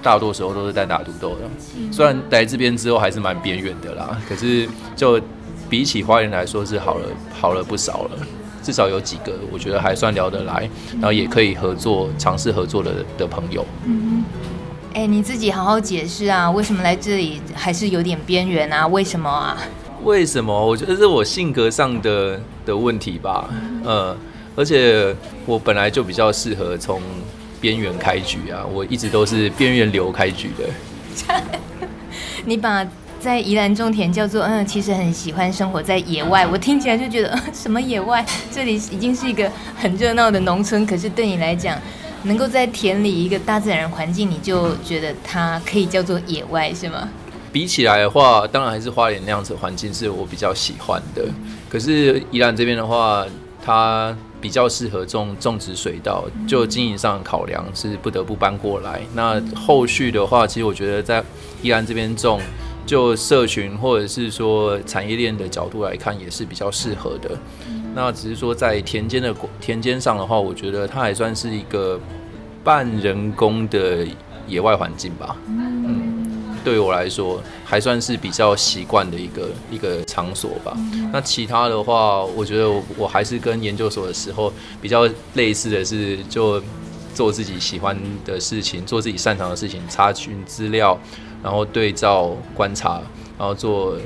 [0.03, 1.41] 大多时候都是单打独斗的，
[1.91, 5.21] 虽然来这边之后还是蛮边缘的啦，可是就
[5.69, 8.11] 比起花莲来说是好了好了不少了，
[8.63, 13.65] 至少有几个我觉得还算聊得来，然后也可以合作尝试合作的的朋友。
[14.95, 16.49] 哎、欸，你自己好好解释啊！
[16.49, 18.87] 为什么来这里还是有点边缘啊？
[18.87, 19.59] 为什么啊？
[20.05, 20.67] 为什么？
[20.67, 23.51] 我觉得是我性格上的的问题吧。
[23.85, 24.17] 嗯，
[24.55, 25.13] 而且
[25.47, 27.03] 我本来就比较适合从
[27.61, 31.35] 边缘开局啊，我一直都是边缘流开局的。
[32.47, 32.87] 你把
[33.19, 38.25] 在宜兰种田叫做嗯，其实很喜欢生活在野外，我听起来就觉得什么野外？
[38.53, 41.77] 这里已经是一个很热闹的农村，可是对你来讲。
[42.25, 47.09] 能够在田里一个大自然环境，你就觉得它可以叫做野外，是吗？
[47.53, 51.25] 比起来的话，当然还是花莲那样子环境是我比较喜欢的。
[51.69, 53.25] 可是宜兰这边的话，
[53.65, 59.01] 它比较适合种种植水稻，就经营上考量是不得不搬过来。
[59.15, 61.23] 那后续的话，其实我觉得在
[61.63, 62.41] 宜兰这边种，
[62.85, 67.39] 就社群或者是说产业链的角度来看，也是比较适合的。
[67.95, 71.99] 那只是说在田间的田间上的话，我觉得它还算是一个
[72.65, 74.05] 半人工的
[74.49, 75.37] 野外环境吧。
[75.47, 80.77] 嗯，对我来说还算是比较习惯的一个一个场所吧。
[81.13, 86.61] 那其他的话，我觉得我还是跟研究所的时候比较类似的是，就
[87.15, 90.99] 做自己喜欢的事情，做自己擅长的事情，查询资料，
[91.45, 93.01] 然后对照观察，
[93.39, 93.97] 然后做。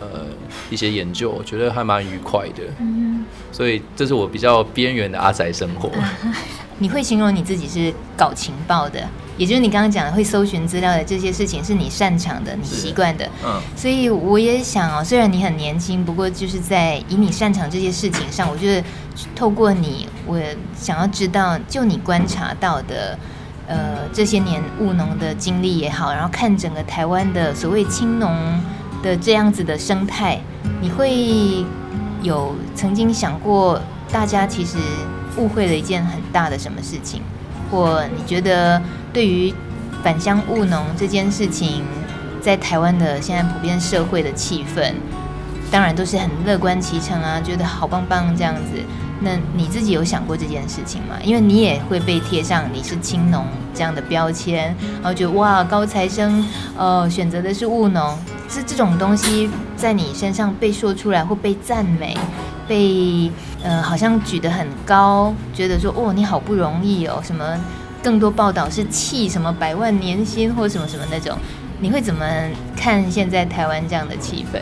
[0.00, 0.26] 呃，
[0.70, 2.62] 一些研究，我觉得还蛮愉快的。
[2.78, 5.90] 嗯，所以这是我比较边缘的阿宅生活。
[6.82, 8.98] 你会形容你自己是搞情报的，
[9.36, 13.28] 也就是你刚刚讲的会搜寻资料的这些事情是你擅长的，你习惯的。
[13.44, 18.88] 嗯，所以我也想哦，虽然你很年轻，不过就是在以你擅长这些事情上，我觉得
[19.36, 20.40] 透过你，我
[20.74, 23.18] 想要知道，就你观察到的，
[23.68, 28.58] 呃，这些年务农的经历也好，然后看整个台湾的所谓青农。
[29.02, 30.40] 的这样子的生态，
[30.80, 31.64] 你会
[32.22, 33.80] 有曾经想过，
[34.12, 34.78] 大家其实
[35.36, 37.22] 误会了一件很大的什么事情，
[37.70, 38.80] 或你觉得
[39.12, 39.52] 对于
[40.02, 41.84] 返乡务农这件事情，
[42.40, 44.92] 在台湾的现在普遍社会的气氛，
[45.70, 48.82] 当然都是很乐观其成啊，觉得好棒棒这样子。
[49.22, 51.14] 那你自己有想过这件事情吗？
[51.22, 53.44] 因为你也会被贴上你是青农
[53.74, 56.42] 这样的标签，然后觉得哇，高材生，
[56.74, 58.18] 呃，选择的是务农，
[58.50, 62.16] 是这种东西在你身上被说出来或被赞美，
[62.66, 63.30] 被
[63.62, 67.58] 呃好像举得很高，觉得说哦，你好不容易哦，什么
[68.02, 71.38] 更多报道是气什么百万年薪或什么什么那种，
[71.78, 72.26] 你会怎么
[72.76, 74.60] 看现在台湾这样的气氛？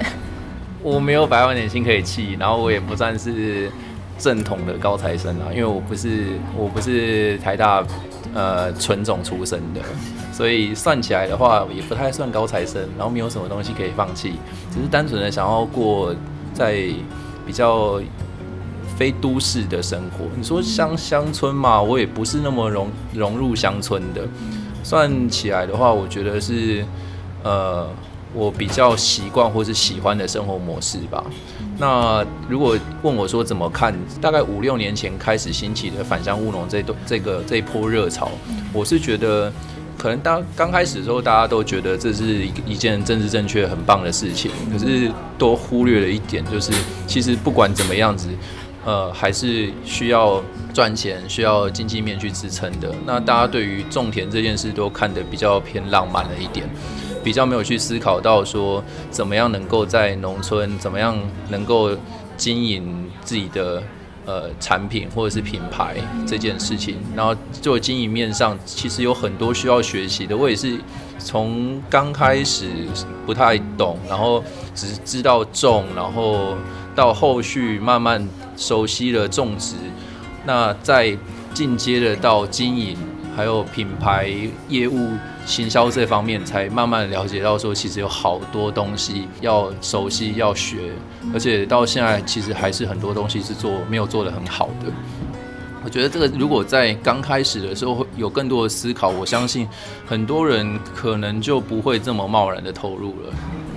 [0.83, 3.71] 我没有百万年薪可以气，然后我也不算是。
[4.21, 6.25] 正统的高材生啊，因为我不是
[6.57, 7.81] 我不是台大
[8.35, 9.81] 呃纯种出身的，
[10.33, 14.35] 所以算起来的话也不太算高材生，然后没有什么东西可以放弃，
[14.73, 16.15] 只是单纯的想要过
[16.53, 16.89] 在
[17.47, 18.01] 比较
[18.97, 20.25] 非都市的生活。
[20.37, 24.23] 你说乡乡村嘛，我也不是那么融融入乡村的，
[24.83, 26.85] 算起来的话，我觉得是
[27.43, 27.89] 呃。
[28.35, 31.25] 我比较习惯或是喜欢的生活模式吧。
[31.81, 38.31] 那如果问我说怎么看，大概五六年前开始兴起的返乡务农这段这个这一波热潮，
[38.73, 39.53] 我是觉得
[39.97, 45.09] 可能当刚开始的时候，大家都觉得这是一一件政治正确很棒的事情，可是
[45.39, 46.73] 都忽略了一点，就是
[47.07, 48.29] 其实不管怎么样子，
[48.85, 50.43] 呃，还是需要
[50.75, 52.93] 赚钱，需要经济面去支撑的。
[53.07, 56.69] 那大家对于种田这件事都看得比较偏浪漫了一点。
[57.23, 61.17] 比较没有去思考到说怎么样能够在农村，怎么样
[61.49, 61.91] 能够
[62.37, 63.83] 经营自己的
[64.25, 65.97] 呃产品或者是品牌
[66.27, 66.97] 这件事情。
[67.17, 70.37] 然后做经营面上，其实有很多需要学习的。
[70.37, 70.79] 我也是
[71.19, 72.71] 从刚开始
[73.27, 74.43] 不太懂，然后
[74.75, 76.55] 只知道种，然后
[76.95, 79.75] 到后续慢慢熟悉了种植，
[80.47, 81.17] 那再
[81.53, 82.97] 进阶的到经营，
[83.39, 84.29] 还有品牌
[84.69, 85.13] 业务。
[85.47, 90.93] 行销这方面才慢慢了解到，说其实有好多东西要熟悉、要学，
[91.33, 94.93] 而且到现在其实还是很多东西是做没有做得很好的。
[95.85, 99.67] 我觉得这个如果在刚开始的时候有更多的思考，我相信
[100.05, 103.33] 很多人可能就不会这么贸然的投入了。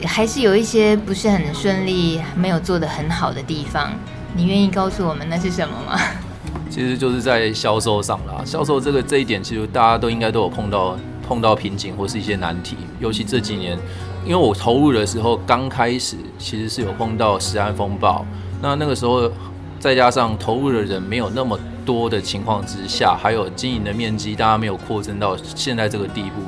[0.07, 3.93] 还是有一些不是很顺利、没有做得很好的地方，
[4.36, 5.97] 你愿意告诉我们那是什么吗？
[6.72, 10.97] 其实就是在销售上啦，销售这个这一点，其实大家都应该都有碰到。
[11.24, 13.80] 碰到瓶颈或是一些难题，尤其这几年，
[14.26, 18.26] 因为我投入的时候刚开始，其实是有碰到食安风暴，
[18.61, 19.32] 那那个时候
[19.80, 26.41] 再加上投入的人没有那么多的情况之下，还有经营的面积大家没有扩增到现在这个地步、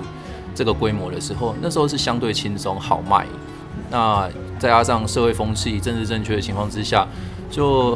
[0.54, 3.26] 这个规模的时候，那时候是相对轻松好卖。
[3.90, 7.08] 那再加上社会风气、政治正确的情况之下，
[7.54, 7.96] 就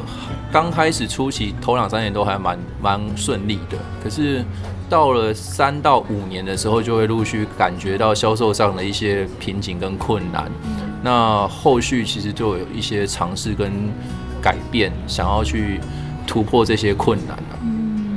[0.52, 3.78] 刚开始初期头两三年都还蛮蛮顺利的。
[4.04, 4.46] 可是
[4.88, 10.50] 到了三到五年的时候，就会陆续感觉到销售上的一些瓶颈跟困难。
[11.02, 13.72] 那后续其实就有一些尝试跟
[14.40, 15.80] 改变，想要去
[16.28, 17.60] 突破这些困难了，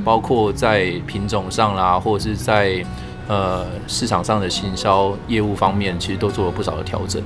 [0.05, 2.85] 包括在品种上啦，或者是在
[3.27, 7.21] 呃市场上的行销业务方面，其实都做了不少的调整。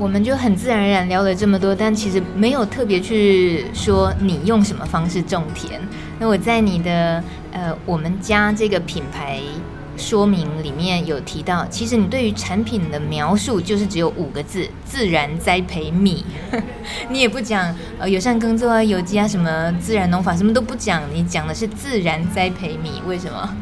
[0.00, 5.78] 我们就很自然而然聊了这么多，但其实没有特别去说你用什么方式种田。
[6.18, 7.22] 那我在你的
[7.52, 9.40] 呃我们家这个品牌
[9.98, 16.24] 说明里面有提到，其实你对于产品的描述就是只有五个字：自然栽培米。
[17.10, 23.54] 你也不讲呃友善耕作啊、有机啊、什么自然农法，什么都不讲，你讲的是自然栽培米，为什么？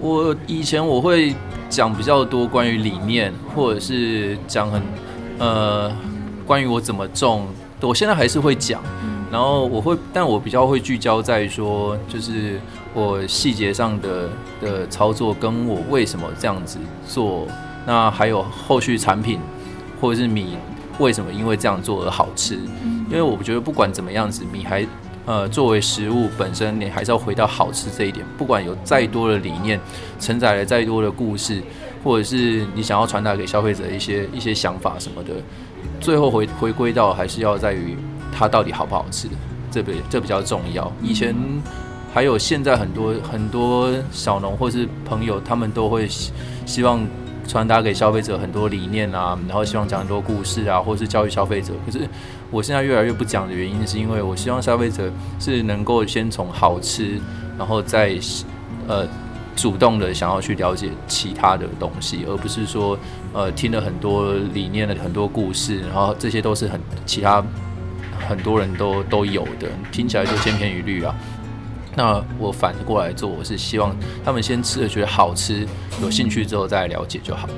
[0.00, 1.32] 我以前我会
[1.70, 4.82] 讲比较多关于理念，或者是讲很。
[5.38, 5.90] 呃，
[6.46, 7.46] 关于我怎么种，
[7.80, 8.82] 我现在还是会讲，
[9.30, 12.60] 然后我会，但我比较会聚焦在说，就是
[12.94, 14.28] 我细节上的
[14.60, 16.78] 的操作，跟我为什么这样子
[17.08, 17.46] 做，
[17.86, 19.40] 那还有后续产品
[20.00, 20.56] 或者是米
[20.98, 22.54] 为什么因为这样做而好吃，
[23.08, 24.86] 因为我觉得不管怎么样子，米还
[25.24, 29.80] 呃作为食物本身，你还是要回到好吃这一点，不管有再多的理念，
[30.20, 31.62] 承载了再多的故事。
[32.02, 35.34] 或者是你想要传达给消费者一些一些想法什么的，
[36.00, 37.96] 最后回回归到还是要在于
[38.32, 39.28] 它到底好不好吃，
[39.70, 40.90] 这比这比较重要。
[41.00, 41.34] 以前
[42.12, 46.32] 还有现在很多很多小农或是朋友，他们都会希
[46.66, 47.06] 希望
[47.46, 51.72] 传达给消费者很多理念啊，然后希望讲很多故事啊，或是教育消费者。
[51.86, 52.00] 可是
[52.50, 57.20] 我现在越来越不讲的原因，是因为我希望消费者是能够先从好吃，
[57.56, 58.18] 然后再
[58.88, 59.06] 呃。
[59.54, 62.98] 主动的想要去了解其他的东西，而不是说，
[63.32, 67.44] 呃，听了很多理念的很多故事，然后这些都是很其他
[68.28, 71.14] 很多人都都有的，听起来就千篇一律啊。
[71.94, 73.94] 那我反过来做，我是希望
[74.24, 75.66] 他们先吃了觉得好吃，
[76.00, 77.54] 有兴趣之后再了解就好了。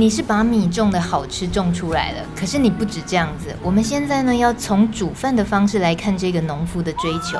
[0.00, 3.54] 你是把米种的好吃种出来了，可是你不止这样子。
[3.62, 7.38] 我们现在呢，要从煮饭的方式来看这个农夫的追求。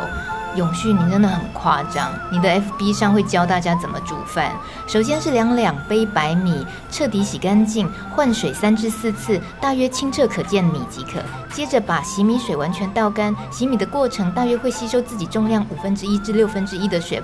[0.56, 2.12] 永旭，你真的很夸张。
[2.32, 4.52] 你的 FB 上会教大家怎么煮饭。
[4.88, 11.22] 首先是量两杯白米，彻底洗干净，换水三至四次，大约清澈可见米即可。
[11.54, 17.22] 接着把洗米水完全倒干，洗米的过程大约会吸收自己重量五分之一至六分之一的水。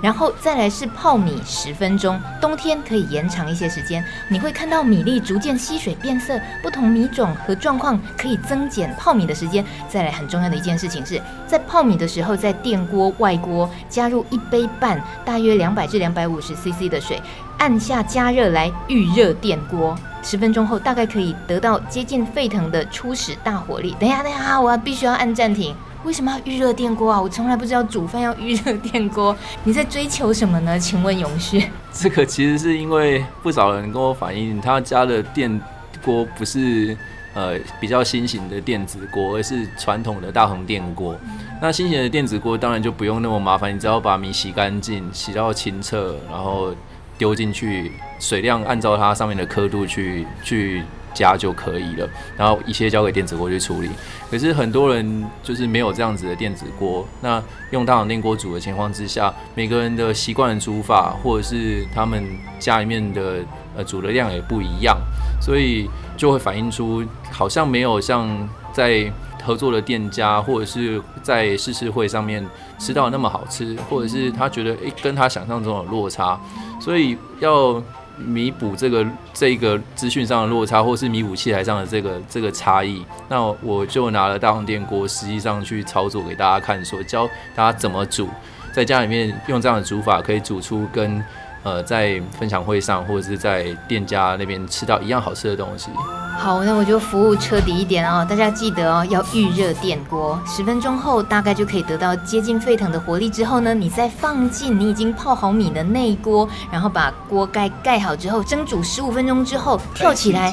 [0.00, 4.04] 然后再来是泡米十分钟，冬天可以延长一些时间。
[4.28, 9.64] 你会看到米粒逐渐吸水变色，不同米种和状况可以增减泡米的时间。
[9.88, 12.04] 再来很重要的一件事情是在泡米的。
[12.14, 17.20] 时候，在电锅外锅加入一杯半，大约两百至两百五十 CC 的水，
[17.58, 23.96] 按下加热来预热电锅，十分钟后大概可以得到接近沸腾的初始大火力。
[23.98, 25.74] 等一下，等一下，我必须要按暂停。
[26.04, 27.20] 为什么要预热电锅啊？
[27.20, 29.36] 我从来不知道煮饭要预热电锅。
[29.64, 30.78] 你在追求什么呢？
[30.78, 31.68] 请问永旭？
[31.92, 35.60] 这个其实是因为不少人跟我反映，他家的电
[36.04, 36.96] 锅不是。
[37.36, 41.16] 呃，比较新型的电子锅，而是传统的大红电锅。
[41.60, 46.72] 那新型的电子锅当然就不用那么麻烦，你只要把米洗干净，洗到清澈，然后
[47.18, 47.90] 丢进去，
[48.20, 50.84] 水量按照它上面的刻度去去
[51.14, 52.06] 加就可以了。
[52.36, 53.88] 然后一切交给电子锅去处理。
[54.30, 62.22] 可是很多人就是没有这样子的电子锅，那用大红电锅煮的情况之下，每个人的习惯的煮法，或者是他们
[62.58, 63.38] 家里面的
[63.76, 64.98] 呃煮的量也不一样，
[65.40, 65.88] 所以。
[66.16, 69.12] 就会反映出好像没有像在
[69.42, 72.46] 合作的店家或者是在试吃会上面
[72.78, 76.40] 吃到那么好吃，或者是他觉得诶、跟他想象中有落差，
[76.80, 77.82] 所以要
[78.16, 88.28] 弥补这个这个资讯上的落差，或是弥补器材上的这个这个差异，那我就拿了大红电锅实际上去操作给大家看，说教大家怎么煮，
[88.72, 91.22] 在家里面用这样的煮法可以煮出跟。
[91.64, 95.90] 呃，在分享会上或者是在店家那边吃到一样好吃的东西。
[96.36, 103.30] 好，那我就服务彻底一点哦，大家记得哦，要预热电锅，十分钟后大概就可以得到接近沸腾的活力。
[103.30, 110.52] 之后呢，你再放进你已经泡好米的内锅，然后把锅盖盖好之后蒸煮十五分钟之后跳起来，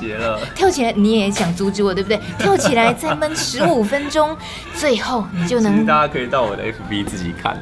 [0.55, 2.22] 跳起来，你也想阻止我对不对？
[2.38, 4.38] 跳起来再焖十五分钟，
[4.76, 5.84] 最后你就能。
[5.84, 7.57] 大家可以到我的 FB 自己看。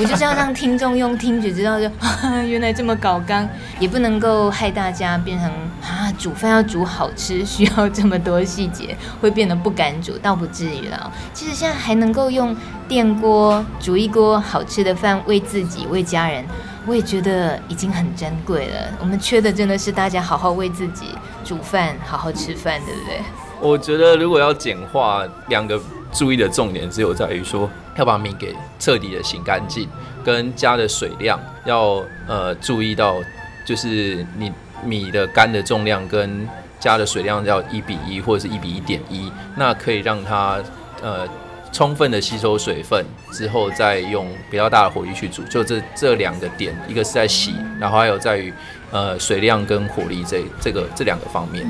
[0.00, 1.94] 我就是要让听众用听觉知道就，就
[2.46, 2.81] 原来这。
[2.82, 5.48] 这么搞刚，也不能够害大家变成
[5.80, 11.12] 啊煮饭要煮好吃， 需要这么多细节，会变得不敢煮，倒不至于了。
[11.32, 12.56] 其实现在还能够用
[12.88, 16.44] 电锅煮一锅好吃的饭，为自己为家人，
[16.84, 18.92] 我也觉得已经很珍贵了。
[18.98, 21.06] 我们缺的真的是大家好好为自己
[21.44, 23.20] 煮饭，好好吃饭，对不对？
[23.60, 25.80] 我觉得如果要简化两个。
[26.14, 29.88] 注意的重点只有在于说，要把米给彻底的洗干净，
[30.24, 33.16] 跟加的水量要呃注意到，
[33.64, 34.52] 就是你
[34.84, 36.48] 米的干的重量跟
[36.80, 40.58] 加的水量要一比一或者是一比一点一，那可以让它
[41.00, 41.28] 呃
[41.70, 45.42] 充分的吸收水分之后，再用比较大的火力去煮。
[45.44, 48.52] 就这这两个点，一个是在洗，然后还有在于
[48.90, 51.64] 呃水量跟火力这这个这两个方面。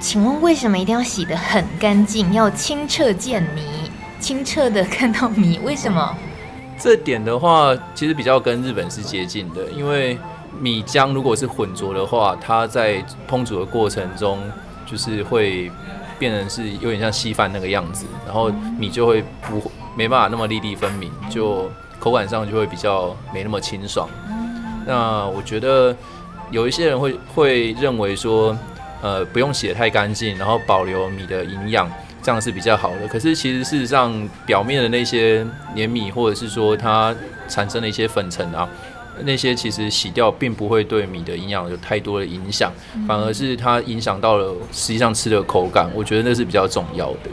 [0.00, 3.91] 请问为什么一定要洗得很干净，要清澈见泥，
[4.22, 5.58] 清澈的看到米？
[5.64, 6.16] 为什么？
[6.78, 10.16] 这点的话，其实比较跟日本是接近的，因为
[10.60, 14.38] 米浆如果是混浊的话，它在烹煮的过程中，
[14.86, 15.70] 就是会
[16.18, 18.48] 变成是有点像稀饭那个样子，然后
[18.78, 21.68] 米就会不没办法那么粒粒分明，就
[21.98, 24.08] 口感上就会比较没那么清爽。
[24.86, 25.94] 那我觉得
[26.50, 28.56] 有一些人会会认为说。
[29.04, 31.90] 呃，不用洗得太干净，然后保留米的营养，
[32.22, 33.08] 这样是比较好的。
[33.08, 34.12] 可是其实事实上，
[34.46, 35.44] 表面的那些
[35.74, 37.14] 黏米，或者是说它
[37.48, 38.68] 产生的一些粉尘啊，
[39.24, 42.72] 那些其实洗掉并不会对米的营养有太多的影响，
[43.06, 45.90] 反而是它影响到了实际上吃的口感。
[45.94, 47.30] 我觉得那是比较重要的。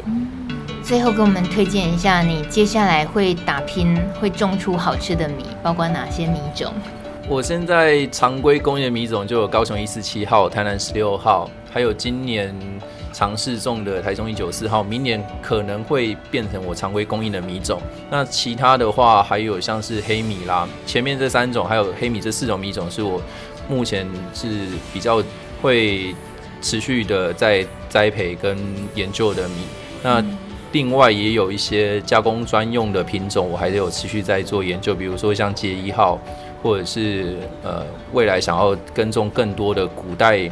[0.84, 6.74] 最后给我们推荐一下，你接下来会打拼，会种出好吃的米，包括哪些米种？
[7.28, 11.48] 我现在常规工业米种就有高雄一四七号、台南十六号。
[11.72, 12.52] 还有今年
[13.20, 17.82] 尝试种的台中一九四号，明年可能会变成我常规供应的米种。
[18.10, 23.22] 那其他的话，还有像是黑米啦，前面这三种还有黑米这四种米种，是我
[23.68, 24.48] 目前是
[24.94, 25.22] 比较
[25.62, 26.16] 会
[26.62, 28.58] 持续的在栽培跟
[28.96, 29.56] 研究的米。
[30.02, 30.24] 那
[30.72, 36.18] 另外也有一些加工专用的品种，我还是有持续在做研究，比如说像杰一号，
[36.64, 40.50] 或者是呃未来想要耕种更多的古代。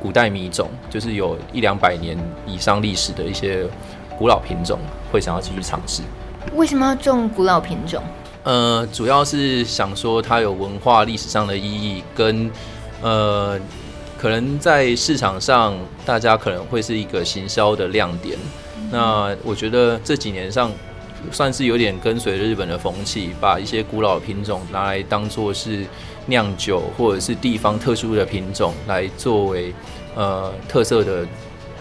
[0.00, 3.66] 古代米种就是有一两百年以上历史的一些
[4.18, 4.78] 古老品种，
[5.10, 6.02] 会想要继续尝试。
[6.54, 8.02] 为什么要种古老品种？
[8.44, 12.50] 呃，主要是想说它有文化历史上的意义，跟
[13.02, 13.58] 呃，
[14.16, 15.76] 可能在市场上
[16.06, 18.38] 大家可能会是一个行销的亮点。
[18.90, 20.70] 那我觉得这几年上
[21.32, 25.84] 算是有点跟随日本的风气，把一些古老品种拿来当做是。
[26.28, 29.72] 酿酒或者是地方特殊的品种来作为
[30.14, 31.26] 呃特色的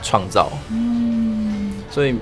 [0.02, 2.16] 创造，嗯，所以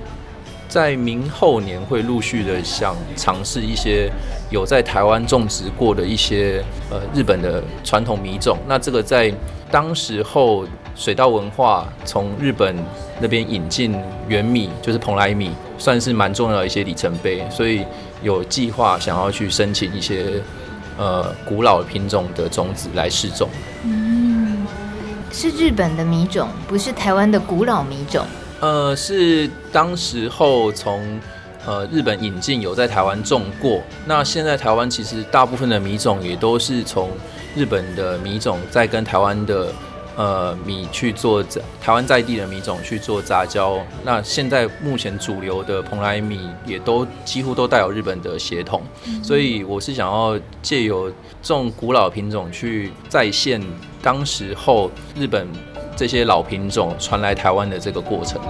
[0.68, 4.10] 在明后年会陆续的想尝试一些
[4.50, 8.58] 有在台湾种植过的一些呃日本的传统米种。
[8.66, 9.32] 那这个在
[9.70, 10.66] 当时候
[10.96, 12.74] 水稻文化从日本
[13.20, 13.96] 那边引进
[14.26, 17.44] 原米，就是蓬莱米，算是蛮重要的一些里程碑。
[17.48, 17.84] 所以
[18.20, 20.42] 有计划想要去申请一些。
[20.96, 23.48] 呃，古老品种的种子来试种。
[23.84, 24.66] 嗯，
[25.32, 28.24] 是日本的米种，不是台湾的古老米种。
[28.60, 31.20] 呃，是当时候从
[31.66, 33.82] 呃日本引进，有在台湾种过。
[34.04, 37.10] 那现在台湾其实大部分的米种也都是从
[37.54, 39.72] 日本的米种在跟台湾的。
[40.16, 43.78] 呃，米去做台湾在地的米种去做杂交。
[44.02, 48.82] 那现在目前主流的蓬莱米也都几乎都带有日本的血统，
[49.22, 51.10] 所以我是想要借由
[51.42, 53.60] 这种古老品种去再现
[54.02, 55.46] 当时候日本
[55.94, 58.40] 这些老品种传来台湾的这个过程。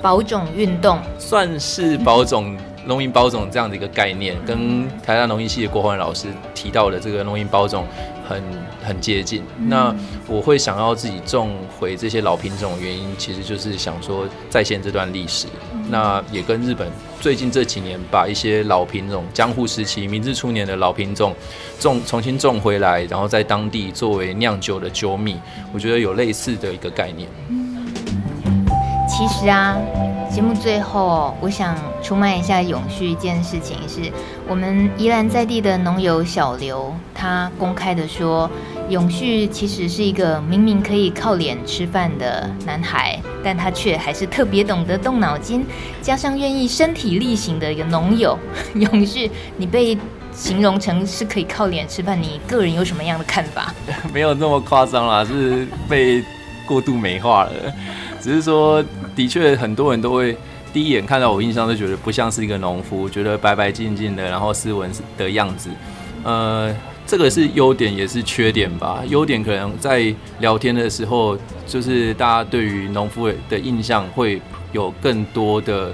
[0.00, 7.84] 保种运动算是保种农民保种这样的一个概念，跟台大农艺系的郭焕老师提到的这个农民保种。
[8.28, 8.42] 很
[8.82, 9.42] 很接近。
[9.66, 9.94] 那
[10.26, 15.46] 我会想要自己种回这些老品种的原因，其实就是想说再现这段历史。
[15.88, 21.32] 那也跟日本最近这几年把一些老品种，江户时期、明治初年的老品种
[21.78, 25.36] 种重新种回来，然后在当地作为酿酒的酒米，
[25.72, 27.28] 我觉得有类似的一个概念。
[29.16, 29.78] 其实啊。
[30.28, 34.12] 节目最后，我想出卖一下永续一件事情，是
[34.46, 38.50] 我们宜兰在地的农友小刘，他公开的说，
[38.90, 45.64] 永续其实是一个明明可以靠脸吃饭的男孩，但他却还是特别懂得动脑筋，
[46.02, 48.38] 加上愿意身体力行的一个农友。
[48.74, 49.96] 永续，你被
[50.34, 53.72] 形容成是可以靠脸吃饭，你个人有什么样的看法？
[54.12, 56.22] 没有那么夸张啦，是被
[56.66, 57.52] 过度美化了。
[58.20, 58.84] 只是说，
[59.16, 60.36] 的确很多人都会
[60.72, 65.70] 第一眼看到我，印象就觉得不像是一个农夫，觉得白白净净的，然后斯文的样子。
[66.22, 66.74] 呃，
[67.06, 69.02] 这个是优点也是缺点吧。
[69.08, 74.40] 优点可能在聊天的时候，就是大家对于农夫的印象会
[74.72, 75.92] 有更多的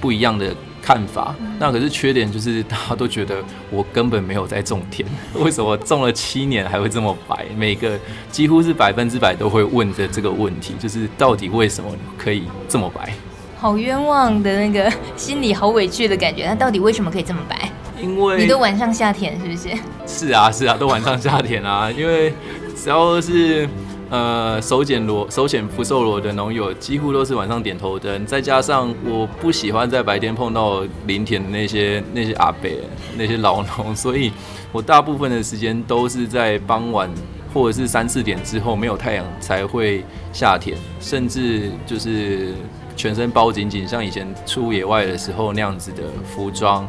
[0.00, 0.54] 不一样的
[0.84, 1.34] 看法。
[1.58, 3.36] 那可是缺点就是大家都觉得
[3.70, 5.08] 我根本没有在种田，
[5.42, 7.46] 为什么种了七年还会这么白？
[7.56, 7.98] 每个
[8.30, 13.14] 几乎是百分之百都会问的这个问题，就是到底为什么可以这么白？
[13.56, 16.46] 好冤枉的那个心里好委屈的感觉。
[16.46, 17.70] 那到底为什么可以这么白？
[18.02, 19.68] 因为你都晚上下田是不是？
[20.06, 21.90] 是啊，是啊，都晚上下田啊。
[21.90, 22.34] 因为
[22.76, 23.66] 只要是
[24.10, 28.24] 呃手剪螺、手剪福寿螺的农友，几乎都是晚上点头灯。
[28.26, 32.70] 再加上我不喜欢在白天碰到林田的那些那些阿伯、
[33.16, 34.32] 那些老农，所以
[34.72, 37.10] 我大部分的时间都是在傍晚
[37.52, 42.52] 或者是三四点之后没有太阳才会下田，甚至就是
[42.96, 46.86] 全身包紧紧，像以前出野外的时候那样子的服装。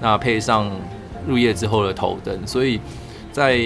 [0.00, 0.68] 那配上
[1.28, 2.80] 入夜之后的头灯，所以
[3.30, 3.56] 在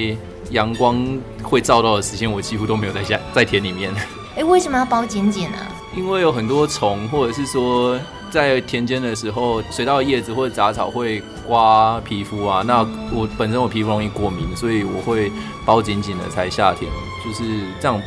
[0.51, 1.07] 阳光
[1.43, 3.93] 会照到的时间，我几乎都没有在下在田里面。
[4.35, 5.59] 哎、欸，为什么要包紧紧呢？
[5.97, 7.99] 因为有很多虫，或者是说
[8.31, 12.63] 在田间的时候，水稻叶子或者杂草会刮皮肤啊。
[12.67, 15.33] 那我本身我皮肤容易过敏，所以我会
[15.65, 16.91] 包紧紧的才下田。
[17.25, 17.43] 就是
[17.81, 18.01] 这样，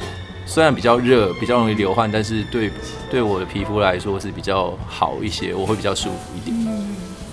[0.46, 2.72] 虽然比较热，比较容易流汗，但是对
[3.10, 6.56] 对我的皮肤来说是比较好一些，我会比较舒服一点。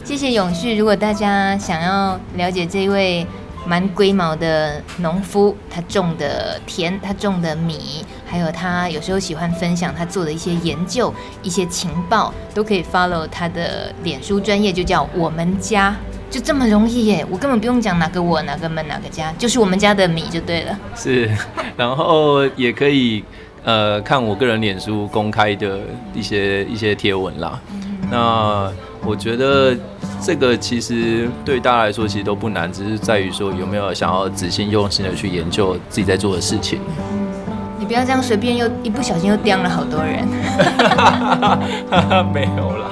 [0.04, 0.74] 谢谢永旭。
[0.76, 3.26] 如果大家想要了解这位
[3.66, 11.12] 蛮龟毛的农夫，他种的田，他种的米，还有他有时候喜欢分享他做的一些研究、
[11.42, 15.94] 一些情报，都可以 follow 他的脸书专业，就叫我们家，
[16.30, 17.26] 就这么容易耶！
[17.30, 20.78] 我根本不用讲哪个我、哪个门、哪个家，就是我们家的米就对了。
[20.94, 21.28] 是，
[21.76, 23.24] 然后也可以
[23.64, 25.80] 呃看我个人脸书公开的
[26.14, 27.60] 一些一些贴文啦。
[28.10, 28.72] 那
[29.04, 29.76] 我觉得
[30.20, 36.80] 这个其实对大家来说其实都不难，只是在于说有没有想要仔细用心的去研究自己在做的事情。
[37.78, 40.26] 你不要这样随便又一不小心又刁了好多人。
[42.34, 42.90] 没有啦。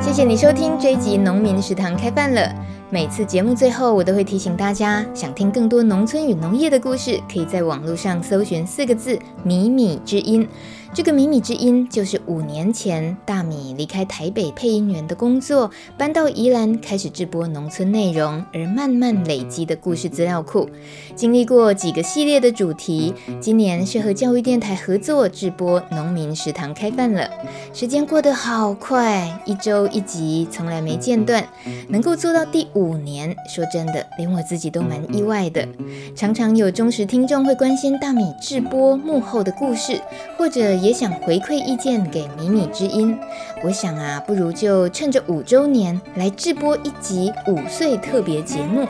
[0.00, 2.48] 谢谢你收听这一集《农民食堂》开饭了。
[2.88, 10.48] 每次节目最后，我都会提醒大家，想听更多农村与农业的故事，可以在网络上搜寻四个字“米米之音”。
[10.94, 15.68] 这个米米之音就是五年前大米离开台北配音员的工作，
[15.98, 20.70] 搬到宜兰开始制播农村内容，而慢慢累积的故事资料库。
[21.16, 27.28] 经历过几个系列的主题，今年是和教育电台合作制播《农民食堂》开饭了。
[27.72, 31.44] 时间过得好快，一周一集，从来没间断。
[31.88, 35.66] 能够做到第五年，说真的，连我自己都蛮意外的。
[36.14, 40.00] 常常有忠实听众会关心大米制播幕后的故事，
[40.38, 40.83] 或者。
[40.84, 43.18] 也想回馈意见给米米之音，
[43.64, 48.86] 我想啊，不如就趁着五周年来制播一集五岁特别节目，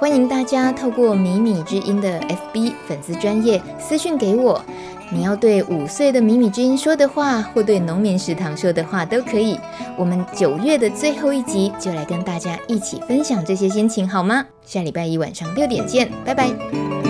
[0.00, 2.18] 欢迎大家透过米米之音的
[2.52, 4.60] FB 粉丝专业私讯给我，
[5.12, 9.56] 你要对五岁的米米之音说的话，或对农民食堂说的话都可以。
[9.96, 14.44] 我们九月的最后一集就来跟大家一起分享这些心情，好吗？
[14.64, 17.07] 下礼拜一晚上六点见，拜拜。